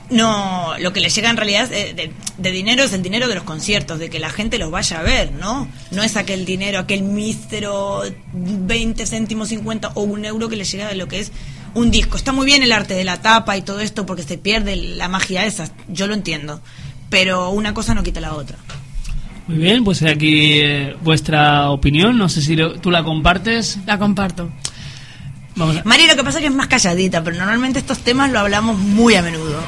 [0.09, 3.99] no, lo que les llega en realidad de, dinero es el dinero de los conciertos,
[3.99, 5.69] de que la gente los vaya a ver, ¿no?
[5.91, 10.89] No es aquel dinero, aquel mísero 20 céntimos, 50 o un euro que les llega
[10.89, 11.33] de lo que es
[11.75, 12.17] un disco.
[12.17, 15.09] Está muy bien el arte de la tapa y todo esto porque se pierde la
[15.09, 16.61] magia esa, yo lo entiendo,
[17.11, 18.59] pero una cosa no quita la otra.
[19.49, 22.19] Muy bien, pues aquí eh, vuestra opinión.
[22.19, 23.79] No sé si lo- tú la compartes.
[23.87, 24.51] La comparto.
[25.55, 28.31] Vamos a- Mari lo que pasa es que es más calladita, pero normalmente estos temas
[28.31, 29.61] lo hablamos muy a menudo.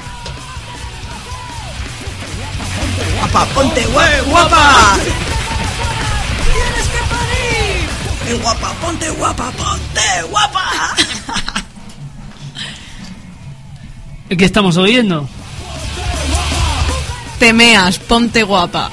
[3.20, 4.97] Guapa, ponte guapa, guapa.
[6.45, 8.35] Tienes que parir.
[8.37, 10.64] Eh, guapa, ponte guapa, ponte guapa.
[14.37, 15.29] ¿Qué estamos oyendo?
[17.39, 18.91] Temeas, ponte guapa.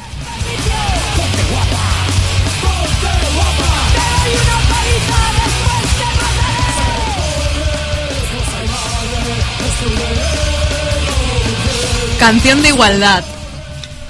[12.26, 13.24] Canción de igualdad.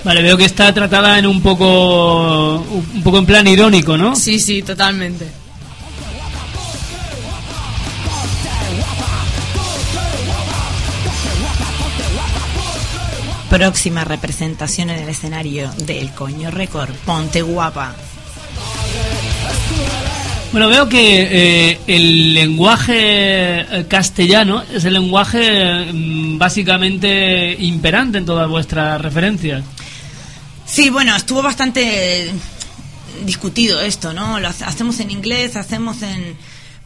[0.06, 4.16] Vale, veo que está tratada en un poco un poco en plan irónico, ¿no?
[4.16, 5.28] Sí, sí, totalmente.
[13.50, 16.94] Próxima representación en el escenario del Coño Record.
[17.06, 17.96] Ponte guapa.
[20.56, 28.26] Bueno, veo que eh, el lenguaje eh, castellano es el lenguaje mm, básicamente imperante en
[28.26, 29.66] todas vuestras referencias.
[30.66, 32.32] Sí, bueno, estuvo bastante
[33.26, 34.40] discutido esto, ¿no?
[34.40, 36.38] Lo hace- hacemos en inglés, hacemos en...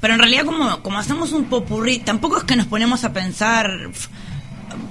[0.02, 3.70] Pero en realidad como, como hacemos un popurrí, tampoco es que nos ponemos a pensar,
[3.92, 4.08] "F-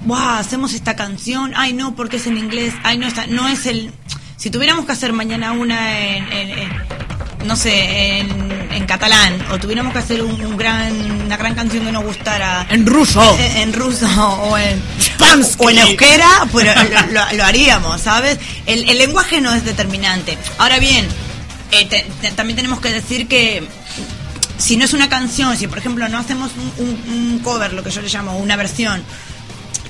[0.05, 0.39] ¡buah!
[0.39, 3.91] Hacemos esta canción, ay no, porque es en inglés, ay no, está, no es el...
[4.37, 7.08] Si tuviéramos que hacer mañana una en- en-
[7.45, 11.85] no sé, en, en catalán, o tuviéramos que hacer un, un gran, una gran canción
[11.85, 12.65] que nos gustara...
[12.69, 13.37] En ruso.
[13.39, 14.07] En, en ruso
[14.43, 14.81] o en...
[15.57, 18.37] O en euskera, pues lo, lo- lo haríamos, ¿sabes?
[18.65, 20.37] El, el lenguaje no es determinante.
[20.57, 21.07] Ahora bien,
[21.71, 23.63] eh, te- te- también tenemos que decir que
[24.57, 27.83] si no es una canción, si por ejemplo no hacemos un, un- un cover, lo
[27.83, 29.03] que yo le llamo una versión,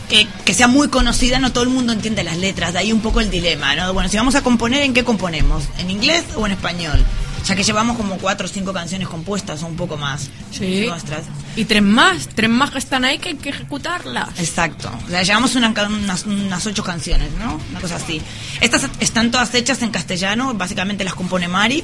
[0.10, 3.02] que, que sea muy conocida, no todo el mundo entiende las letras, de ahí un
[3.02, 3.94] poco el dilema, ¿no?
[3.94, 5.64] Bueno, si vamos a componer, ¿en qué componemos?
[5.78, 7.04] ¿En inglés o en español?
[7.46, 10.30] Ya que llevamos como cuatro o cinco canciones compuestas o un poco más.
[10.52, 10.86] Sí.
[10.88, 11.24] Nuestras.
[11.56, 14.30] Y tres más, tres más que están ahí que hay que ejecutarlas.
[14.40, 14.92] Exacto.
[15.06, 17.60] O sea, llevamos una unas, unas ocho canciones, ¿no?
[17.72, 18.22] Una cosa así.
[18.62, 21.84] Estas están todas hechas en castellano, básicamente las compone Mari.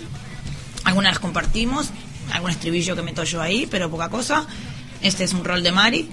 [0.83, 1.89] Algunas las compartimos,
[2.31, 4.45] algún estribillo que meto yo ahí, pero poca cosa.
[5.01, 6.09] Este es un rol de Mari.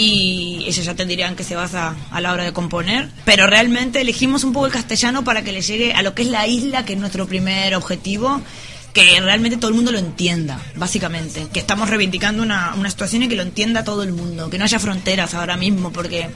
[0.00, 3.10] Y ellos ya te que se basa a la hora de componer.
[3.24, 6.28] Pero realmente elegimos un poco el castellano para que le llegue a lo que es
[6.28, 8.40] la isla, que es nuestro primer objetivo.
[8.92, 11.48] Que realmente todo el mundo lo entienda, básicamente.
[11.52, 14.48] Que estamos reivindicando una, una situación y que lo entienda todo el mundo.
[14.48, 16.28] Que no haya fronteras ahora mismo, porque.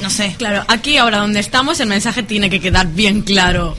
[0.00, 0.36] No sé.
[0.38, 3.76] Claro, aquí ahora donde estamos el mensaje tiene que quedar bien claro.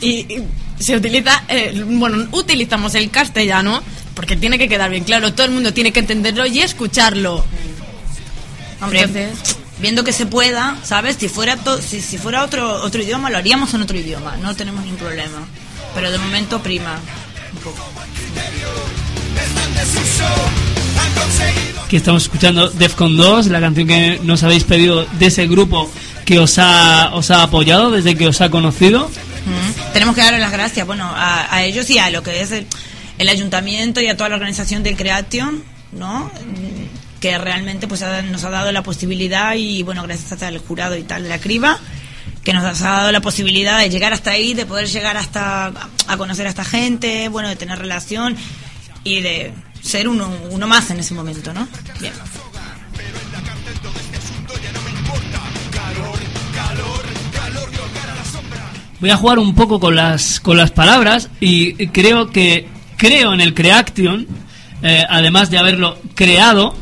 [0.00, 0.44] Y, y
[0.80, 3.80] se utiliza, eh, bueno, utilizamos el castellano
[4.14, 5.32] porque tiene que quedar bien claro.
[5.32, 7.44] Todo el mundo tiene que entenderlo y escucharlo.
[8.80, 11.16] Hombre, Entonces- viendo que se pueda, ¿sabes?
[11.18, 14.54] Si fuera to- si, si fuera otro otro idioma, lo haríamos en otro idioma, no
[14.56, 15.46] tenemos ningún problema.
[15.94, 16.98] Pero de momento prima
[17.54, 17.84] un poco.
[21.86, 25.90] Aquí estamos escuchando Defcon 2, la canción que nos habéis pedido de ese grupo
[26.26, 29.08] que os ha, os ha apoyado desde que os ha conocido.
[29.08, 29.92] Mm.
[29.94, 32.66] Tenemos que darle las gracias, bueno, a, a ellos y a lo que es el,
[33.16, 35.62] el ayuntamiento y a toda la organización del Creation,
[35.92, 36.30] ¿no?
[37.20, 41.02] Que realmente pues ha- nos ha dado la posibilidad y bueno, gracias al jurado y
[41.02, 41.78] tal de la criba,
[42.44, 45.72] que nos ha dado la posibilidad de llegar hasta ahí, de poder llegar hasta
[46.06, 48.36] a conocer a esta gente, bueno, de tener relación
[49.04, 49.52] y de
[49.82, 51.66] ser uno, uno más en ese momento, ¿no?
[52.00, 52.12] Bien.
[59.00, 63.40] Voy a jugar un poco con las, con las palabras y creo que creo en
[63.40, 64.26] el Creaction,
[64.82, 66.74] eh, además de haberlo creado,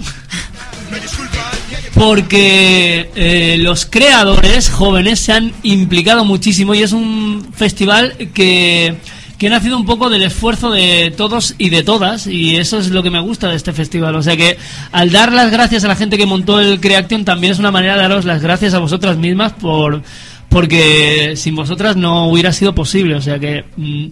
[1.96, 8.96] porque eh, los creadores jóvenes se han implicado muchísimo y es un festival que,
[9.38, 12.90] que ha nacido un poco del esfuerzo de todos y de todas, y eso es
[12.90, 14.14] lo que me gusta de este festival.
[14.14, 14.58] O sea que
[14.92, 17.94] al dar las gracias a la gente que montó el Creaction, también es una manera
[17.94, 20.02] de daros las gracias a vosotras mismas por
[20.50, 23.14] porque sin vosotras no hubiera sido posible.
[23.14, 23.64] O sea que.
[23.76, 24.06] mm,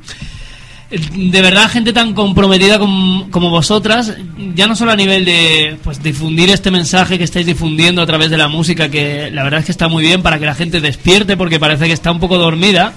[1.15, 4.15] de verdad gente tan comprometida com- como vosotras,
[4.55, 8.31] ya no solo a nivel de pues difundir este mensaje que estáis difundiendo a través
[8.31, 10.81] de la música, que la verdad es que está muy bien para que la gente
[10.81, 12.93] despierte porque parece que está un poco dormida,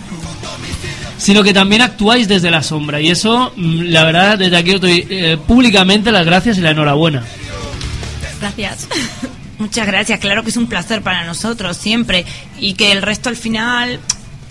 [1.17, 4.81] sino que también actuáis desde la sombra y eso, mm, la verdad, desde aquí os
[4.81, 7.23] doy eh, públicamente las gracias y la enhorabuena.
[8.39, 8.87] Gracias.
[9.59, 12.25] Muchas gracias, claro que es un placer para nosotros siempre
[12.59, 13.99] y que el resto al final,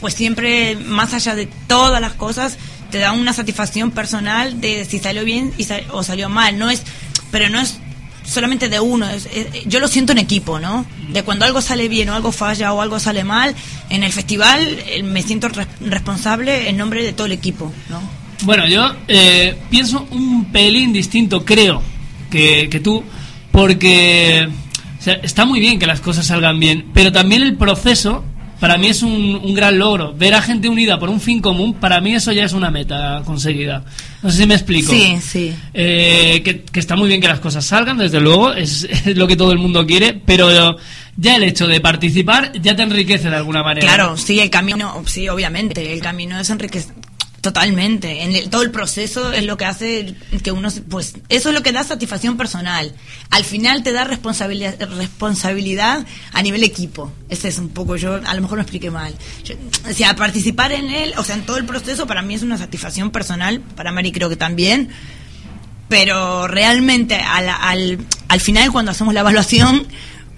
[0.00, 2.58] pues siempre, más allá de todas las cosas,
[2.90, 6.70] te da una satisfacción personal de si salió bien y sal- o salió mal, no
[6.70, 6.82] es,
[7.30, 7.78] pero no es
[8.24, 10.84] solamente de uno, es- es- yo lo siento en equipo, ¿no?
[11.12, 13.54] De cuando algo sale bien o algo falla o algo sale mal,
[13.88, 18.00] en el festival eh, me siento res- responsable en nombre de todo el equipo, ¿no?
[18.42, 21.82] Bueno, yo eh, pienso un pelín distinto, creo,
[22.30, 23.02] que, que tú,
[23.52, 24.48] porque
[24.98, 28.24] o sea, está muy bien que las cosas salgan bien, pero también el proceso
[28.60, 30.14] para mí es un, un gran logro.
[30.14, 33.22] Ver a gente unida por un fin común, para mí eso ya es una meta
[33.24, 33.84] conseguida.
[34.22, 34.92] No sé si me explico.
[34.92, 35.54] Sí, sí.
[35.74, 39.26] Eh, que, que está muy bien que las cosas salgan, desde luego, es, es lo
[39.26, 40.76] que todo el mundo quiere, pero
[41.16, 43.86] ya el hecho de participar ya te enriquece de alguna manera.
[43.86, 46.95] Claro, sí, el camino, sí, obviamente, el camino es enriquecer
[47.46, 48.24] totalmente.
[48.24, 51.62] En el- todo el proceso es lo que hace que uno, pues, eso es lo
[51.62, 52.92] que da satisfacción personal.
[53.30, 57.12] Al final te da responsabilidad, responsabilidad a nivel equipo.
[57.28, 59.14] Ese es un poco, yo a lo mejor lo expliqué mal.
[59.44, 59.54] Yo-
[59.88, 62.58] o sea, participar en él, o sea, en todo el proceso para mí es una
[62.58, 64.88] satisfacción personal, para Mari creo que también.
[65.88, 69.86] Pero realmente al, al, al final cuando hacemos la evaluación,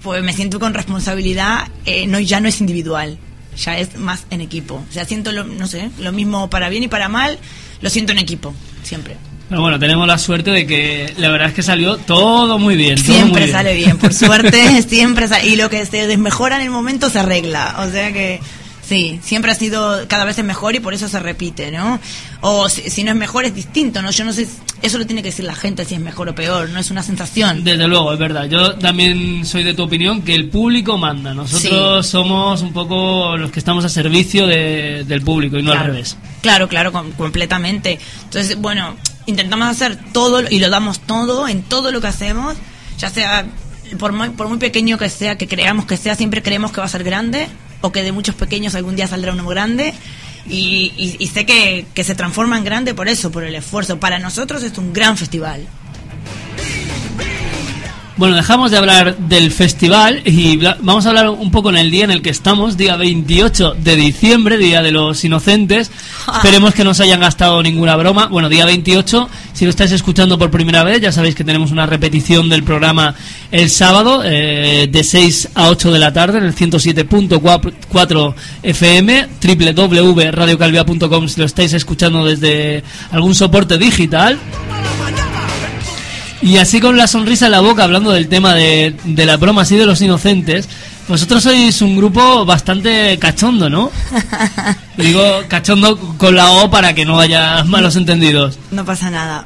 [0.03, 3.19] pues me siento con responsabilidad, eh, no ya no es individual,
[3.59, 4.83] ya es más en equipo.
[4.89, 7.39] O sea, siento lo, no sé, lo mismo para bien y para mal,
[7.81, 9.17] lo siento en equipo, siempre.
[9.49, 12.97] Pero bueno, tenemos la suerte de que la verdad es que salió todo muy bien.
[12.97, 13.53] todo muy Siempre bien.
[13.57, 15.47] sale bien, por suerte, siempre sale.
[15.49, 17.77] Y lo que se desmejora en el momento se arregla.
[17.79, 18.41] O sea que
[18.89, 22.01] sí, siempre ha sido cada vez es mejor y por eso se repite, ¿no?
[22.41, 24.11] O si, si no es mejor es distinto, ¿no?
[24.11, 24.49] Yo no sé,
[24.83, 27.03] eso lo tiene que decir la gente si es mejor o peor, no es una
[27.03, 27.65] sensación.
[27.65, 28.45] Desde luego, es verdad.
[28.47, 31.35] Yo también soy de tu opinión que el público manda.
[31.35, 35.79] Nosotros somos un poco los que estamos a servicio de- del público y no al
[35.79, 35.93] Claro.
[35.93, 36.17] revés.
[36.43, 37.99] Claro, claro, com- completamente.
[38.25, 42.55] Entonces, bueno, intentamos hacer todo y lo damos todo en todo lo que hacemos,
[42.99, 43.45] ya sea
[43.99, 46.87] por muy, por muy pequeño que sea, que creamos que sea, siempre creemos que va
[46.87, 47.49] a ser grande
[47.81, 49.95] o que de muchos pequeños algún día saldrá uno grande.
[50.49, 54.01] Y, y- sé que, que se transforma en grande por eso, por el esfuerzo.
[54.01, 55.67] Para nosotros es un gran festival.
[58.19, 62.03] Bueno, dejamos de hablar del festival y vamos a hablar un poco en el día
[62.03, 65.93] en el que estamos, día 28 de diciembre, Día de los Inocentes.
[66.35, 68.27] Esperemos que no se hayan gastado ninguna broma.
[68.27, 71.87] Bueno, día 28, si lo estáis escuchando por primera vez, ya sabéis que tenemos una
[71.87, 73.15] repetición del programa
[73.53, 81.29] el sábado eh, de 6 a 8 de la tarde en el 107.4 FM, www.radiocalvia.com
[81.29, 84.41] si lo estáis escuchando desde algún soporte digital.
[86.41, 89.71] Y así con la sonrisa en la boca, hablando del tema de, de las bromas
[89.73, 90.69] y de los inocentes,
[91.09, 93.91] vosotros sois un grupo bastante cachondo, ¿no?
[94.97, 98.59] Digo cachondo con la O para que no haya malos entendidos.
[98.71, 99.45] No pasa nada.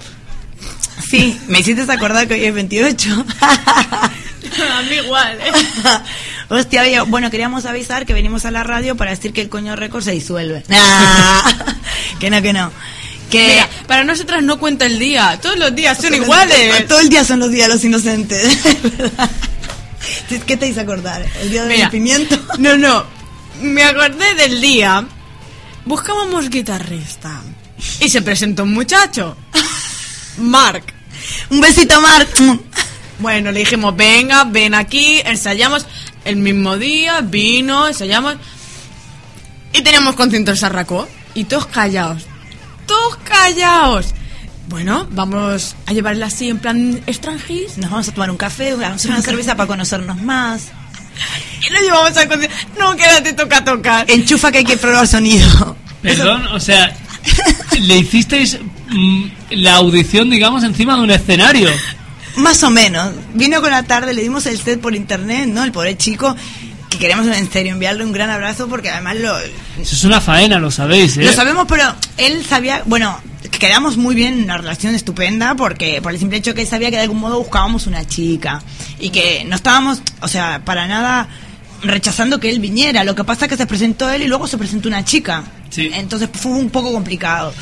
[1.09, 3.25] Sí, me hiciste acordar que hoy es 28.
[3.43, 5.53] A mí igual, ¿eh?
[6.49, 9.75] Hostia, oye, bueno, queríamos avisar que venimos a la radio para decir que el coño
[9.77, 10.65] récord se disuelve.
[12.19, 12.71] Que no, que no.
[13.33, 15.39] Que Mira, para nosotras no cuenta el día.
[15.41, 16.87] Todos los días son iguales.
[16.87, 18.59] Todo el día son los días de los inocentes.
[20.47, 21.25] ¿Qué te hizo acordar?
[21.41, 22.39] ¿El día del Mira, pimiento?
[22.59, 23.07] No, no.
[23.63, 25.07] Me acordé del día.
[25.87, 27.41] Buscábamos guitarrista.
[28.01, 29.35] Y se presentó un muchacho.
[30.37, 30.85] Mark.
[31.49, 32.29] Un besito, Mark.
[33.19, 35.87] Bueno, le dijimos, venga, ven aquí, ensayamos
[36.27, 38.37] el mismo día, vino, ensayamos.
[39.73, 41.09] Y teníamos concierto el Sarracó.
[41.33, 42.27] Y todos callados.
[42.87, 44.15] Todos callados.
[44.69, 47.79] Bueno, vamos a llevarla así en plan extranjis.
[47.79, 50.73] Nos vamos a tomar un café, vamos a una cerveza para conocernos más.
[51.67, 52.57] Y lo llevamos concierto.
[52.79, 54.11] No, quédate, toca tocar.
[54.11, 55.77] Enchufa que hay que probar sonido.
[56.03, 56.95] Perdón, o sea,
[57.81, 58.59] le hicisteis
[58.91, 61.71] mm, la audición, digamos, encima de un escenario.
[62.37, 63.13] Más o menos.
[63.35, 65.63] Vino con la tarde, le dimos el set por internet, ¿no?
[65.65, 66.35] El pobre chico,
[67.03, 69.51] queremos en serio enviarle un gran abrazo porque además lo, Eso
[69.81, 71.25] es una faena, lo sabéis, ¿eh?
[71.25, 71.83] lo sabemos, pero
[72.17, 73.21] él sabía, bueno,
[73.59, 76.97] quedamos muy bien, una relación estupenda porque por el simple hecho que él sabía que
[76.99, 78.63] de algún modo buscábamos una chica
[79.01, 81.27] y que no estábamos, o sea, para nada
[81.83, 83.03] rechazando que él viniera.
[83.03, 85.43] Lo que pasa es que se presentó él y luego se presentó una chica.
[85.71, 85.91] Sí.
[85.93, 87.53] Entonces fue un poco complicado.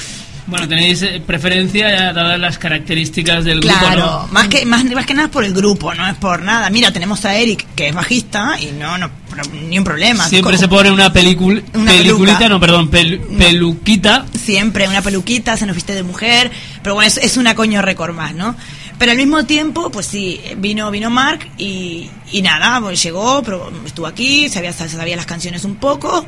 [0.47, 4.29] Bueno, tenéis eh, preferencia dadas las características del grupo, Claro, ¿no?
[4.33, 6.69] más que más, más que nada por el grupo, no es por nada.
[6.71, 9.11] Mira, tenemos a Eric, que es bajista, y no, no,
[9.69, 10.29] ni un problema.
[10.29, 12.49] Siempre se pone una pelicul Una peliculita, peluca.
[12.49, 14.27] no, perdón, pel- peluquita.
[14.39, 16.51] Siempre una peluquita, se nos viste de mujer,
[16.83, 18.57] pero bueno, es, es una coño récord más, ¿no?
[18.99, 23.73] Pero al mismo tiempo, pues sí, vino vino Mark y, y nada, pues llegó, pero
[23.87, 26.27] estuvo aquí, sabía, sabía las canciones un poco,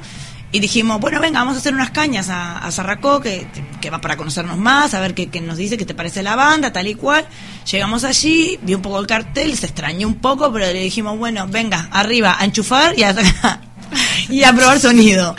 [0.53, 3.47] y dijimos, bueno, venga, vamos a hacer unas cañas a, a Sarracó, que,
[3.81, 6.37] que va para conocernos más, a ver qué, qué nos dice, qué te parece la
[6.37, 7.27] banda, tal y cual.
[7.71, 11.49] Llegamos allí, vi un poco el cartel, se extrañó un poco, pero le dijimos, bueno,
[11.49, 13.15] venga, arriba, a enchufar y a,
[14.29, 15.35] y a probar sonido.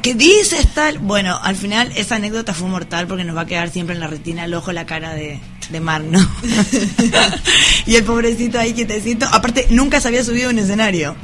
[0.00, 0.98] ¿Qué dices tal?
[0.98, 4.06] Bueno, al final esa anécdota fue mortal porque nos va a quedar siempre en la
[4.06, 5.38] retina el ojo, la cara de,
[5.68, 6.18] de Mar, ¿no?
[7.86, 9.26] y el pobrecito ahí quietecito.
[9.30, 11.14] Aparte, nunca se había subido a un escenario.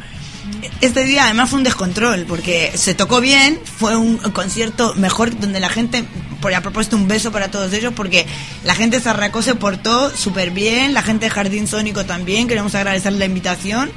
[0.80, 5.60] Este día además fue un descontrol porque se tocó bien, fue un concierto mejor donde
[5.60, 6.04] la gente,
[6.40, 8.26] por ha propuesto un beso para todos ellos porque
[8.64, 12.74] la gente de Sarracó se portó súper bien, la gente de Jardín Sónico también, queremos
[12.74, 13.90] agradecer la invitación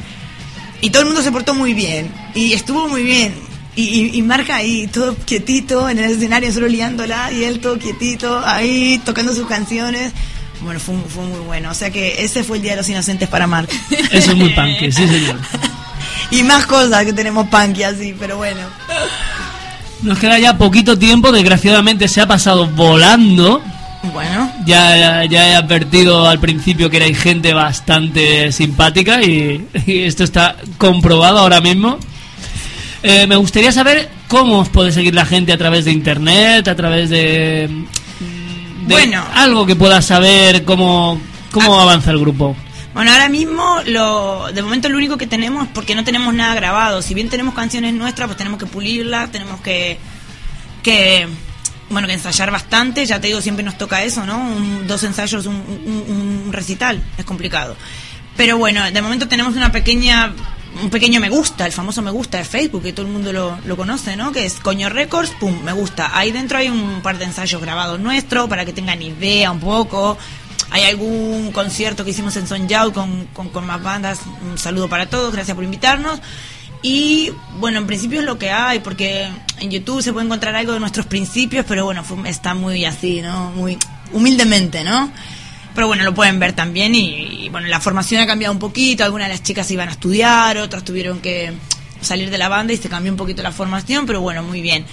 [0.82, 3.34] y todo el mundo se portó muy bien y estuvo muy bien.
[3.76, 7.78] Y, y, y Marca ahí todo quietito en el escenario, solo liándola y él todo
[7.78, 10.12] quietito ahí tocando sus canciones.
[10.62, 11.72] Bueno, fue, fue muy bueno.
[11.72, 13.72] O sea que ese fue el Día de los Inocentes para Marc.
[14.12, 15.40] Eso es muy punk, sí señor.
[16.32, 18.62] y más cosas que tenemos punk y así, pero bueno.
[20.02, 23.62] Nos queda ya poquito tiempo, desgraciadamente se ha pasado volando.
[24.14, 24.50] Bueno.
[24.66, 30.56] Ya, ya he advertido al principio que erais gente bastante simpática y, y esto está
[30.78, 31.98] comprobado ahora mismo.
[33.04, 36.76] Eh, me gustaría saber cómo os puede seguir la gente a través de internet, a
[36.76, 37.68] través de,
[38.88, 39.24] de Bueno.
[39.36, 41.20] algo que pueda saber cómo,
[41.52, 42.56] cómo avanza el grupo.
[43.00, 47.02] Bueno, ahora mismo, lo, de momento lo único que tenemos, porque no tenemos nada grabado,
[47.02, 49.98] si bien tenemos canciones nuestras, pues tenemos que pulirlas, tenemos que,
[50.84, 51.26] que
[51.90, 54.38] bueno, que ensayar bastante, ya te digo, siempre nos toca eso, ¿no?
[54.38, 57.78] Un- dos ensayos, un, un- recital, es complicado.
[58.36, 60.34] Pero bueno, de momento tenemos una pequeña,
[60.84, 63.58] un pequeño me gusta, el famoso me gusta de Facebook, que todo el mundo lo,
[63.64, 64.34] lo conoce, ¿no?
[64.34, 66.18] Que es Coño Records, pum, me gusta.
[66.18, 70.18] Ahí dentro hay un par de ensayos grabados nuestros, para que tengan idea un poco.
[70.72, 74.22] Hay algún concierto que hicimos en Son Yao con, con, más bandas.
[74.42, 76.22] Un saludo para todos, gracias por invitarnos.
[76.82, 79.28] Y bueno, en principio es lo que hay, porque
[79.60, 83.52] en YouTube se puede encontrar algo de nuestros principios, pero bueno, está muy así, ¿no?
[83.52, 83.78] Muy
[84.14, 85.12] humildemente, ¿no?
[85.76, 89.04] Pero bueno, lo pueden ver también y, y, bueno, la formación ha cambiado un poquito,
[89.04, 91.54] algunas de las chicas iban a estudiar, otras tuvieron que
[92.02, 94.86] salir de la banda y se cambió un poquito la formación, pero bueno, muy bien.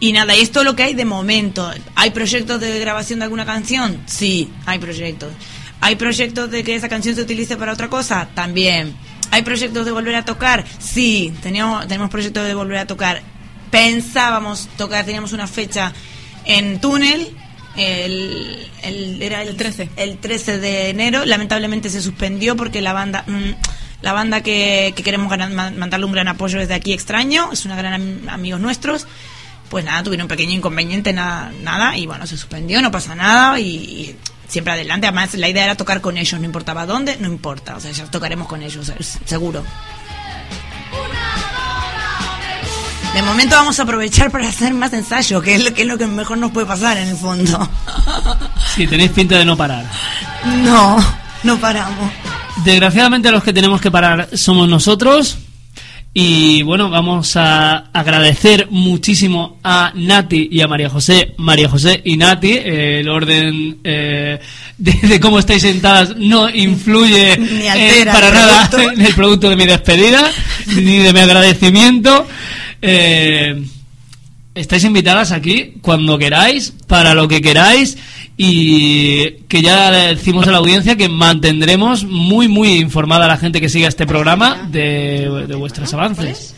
[0.00, 1.70] Y nada, y esto es lo que hay de momento.
[1.96, 4.00] ¿Hay proyectos de grabación de alguna canción?
[4.06, 5.32] Sí, hay proyectos.
[5.80, 8.28] ¿Hay proyectos de que esa canción se utilice para otra cosa?
[8.34, 8.94] También.
[9.30, 10.64] ¿Hay proyectos de volver a tocar?
[10.78, 13.22] Sí, teníamos, tenemos proyectos de volver a tocar.
[13.70, 15.92] Pensábamos tocar, teníamos una fecha
[16.44, 17.28] en túnel.
[17.76, 19.90] El, el- era el 13.
[19.96, 21.24] El 13 de enero.
[21.24, 23.24] Lamentablemente se suspendió porque la banda.
[23.26, 23.50] mm,
[24.02, 27.74] la banda que, que queremos ganar- mandarle un gran apoyo desde aquí extraño, es una
[27.76, 29.06] gran am- amigos nuestros,
[29.68, 33.58] pues nada, tuvieron un pequeño inconveniente, nada, nada, y bueno, se suspendió, no pasa nada,
[33.60, 34.16] y, y
[34.48, 35.06] siempre adelante.
[35.06, 38.04] Además, la idea era tocar con ellos, no importaba dónde, no importa, o sea, ya
[38.06, 38.92] tocaremos con ellos,
[39.24, 39.62] seguro.
[43.14, 45.98] De momento vamos a aprovechar para hacer más ensayos, que es lo que, es lo
[45.98, 47.68] que mejor nos puede pasar en el fondo.
[48.74, 49.84] Sí, tenéis pinta de no parar.
[50.44, 50.98] No,
[51.42, 52.12] no paramos.
[52.64, 55.38] Desgraciadamente los que tenemos que parar somos nosotros.
[56.20, 62.16] Y bueno, vamos a agradecer muchísimo a Nati y a María José, María José y
[62.16, 62.54] Nati.
[62.54, 64.40] eh, el orden eh,
[64.76, 69.64] de, de cómo estáis sentadas no influye eh, para nada en el producto de mi
[69.64, 70.28] despedida
[70.74, 72.26] ni de mi agradecimiento.
[72.82, 73.62] Eh,
[74.56, 77.96] estáis invitadas aquí cuando queráis, para lo que queráis
[78.40, 83.60] y que ya decimos a la audiencia que mantendremos muy muy informada a la gente
[83.60, 86.54] que siga este programa de, de vuestros avances.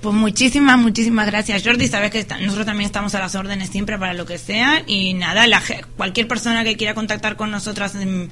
[0.00, 1.88] Pues muchísimas, muchísimas gracias, Jordi.
[1.88, 4.82] Sabes que está- nosotros también estamos a las órdenes siempre para lo que sea.
[4.86, 5.60] Y nada, la,
[5.96, 8.30] cualquier persona que quiera contactar con nosotras en-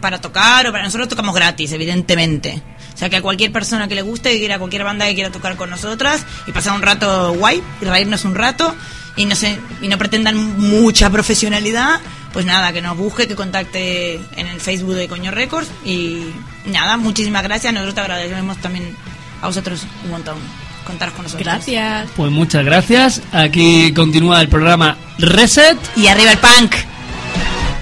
[0.00, 2.62] para tocar o para nosotros tocamos gratis, evidentemente.
[2.98, 5.30] O sea que a cualquier persona que le guste, que quiera cualquier banda que quiera
[5.30, 8.74] tocar con nosotras y pasar un rato guay y reírnos un rato
[9.14, 12.00] y no sé y no pretendan mucha profesionalidad,
[12.32, 16.24] pues nada, que nos busque, que contacte en el Facebook de Coño Records y
[16.66, 17.72] nada, muchísimas gracias.
[17.72, 18.96] Nosotros te agradecemos también
[19.42, 20.36] a vosotros un montón
[20.84, 21.46] contar con nosotros.
[21.46, 22.08] Gracias.
[22.16, 23.22] Pues muchas gracias.
[23.30, 25.78] Aquí continúa el programa Reset.
[25.94, 26.74] Y arriba el punk.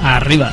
[0.03, 0.53] Arriba.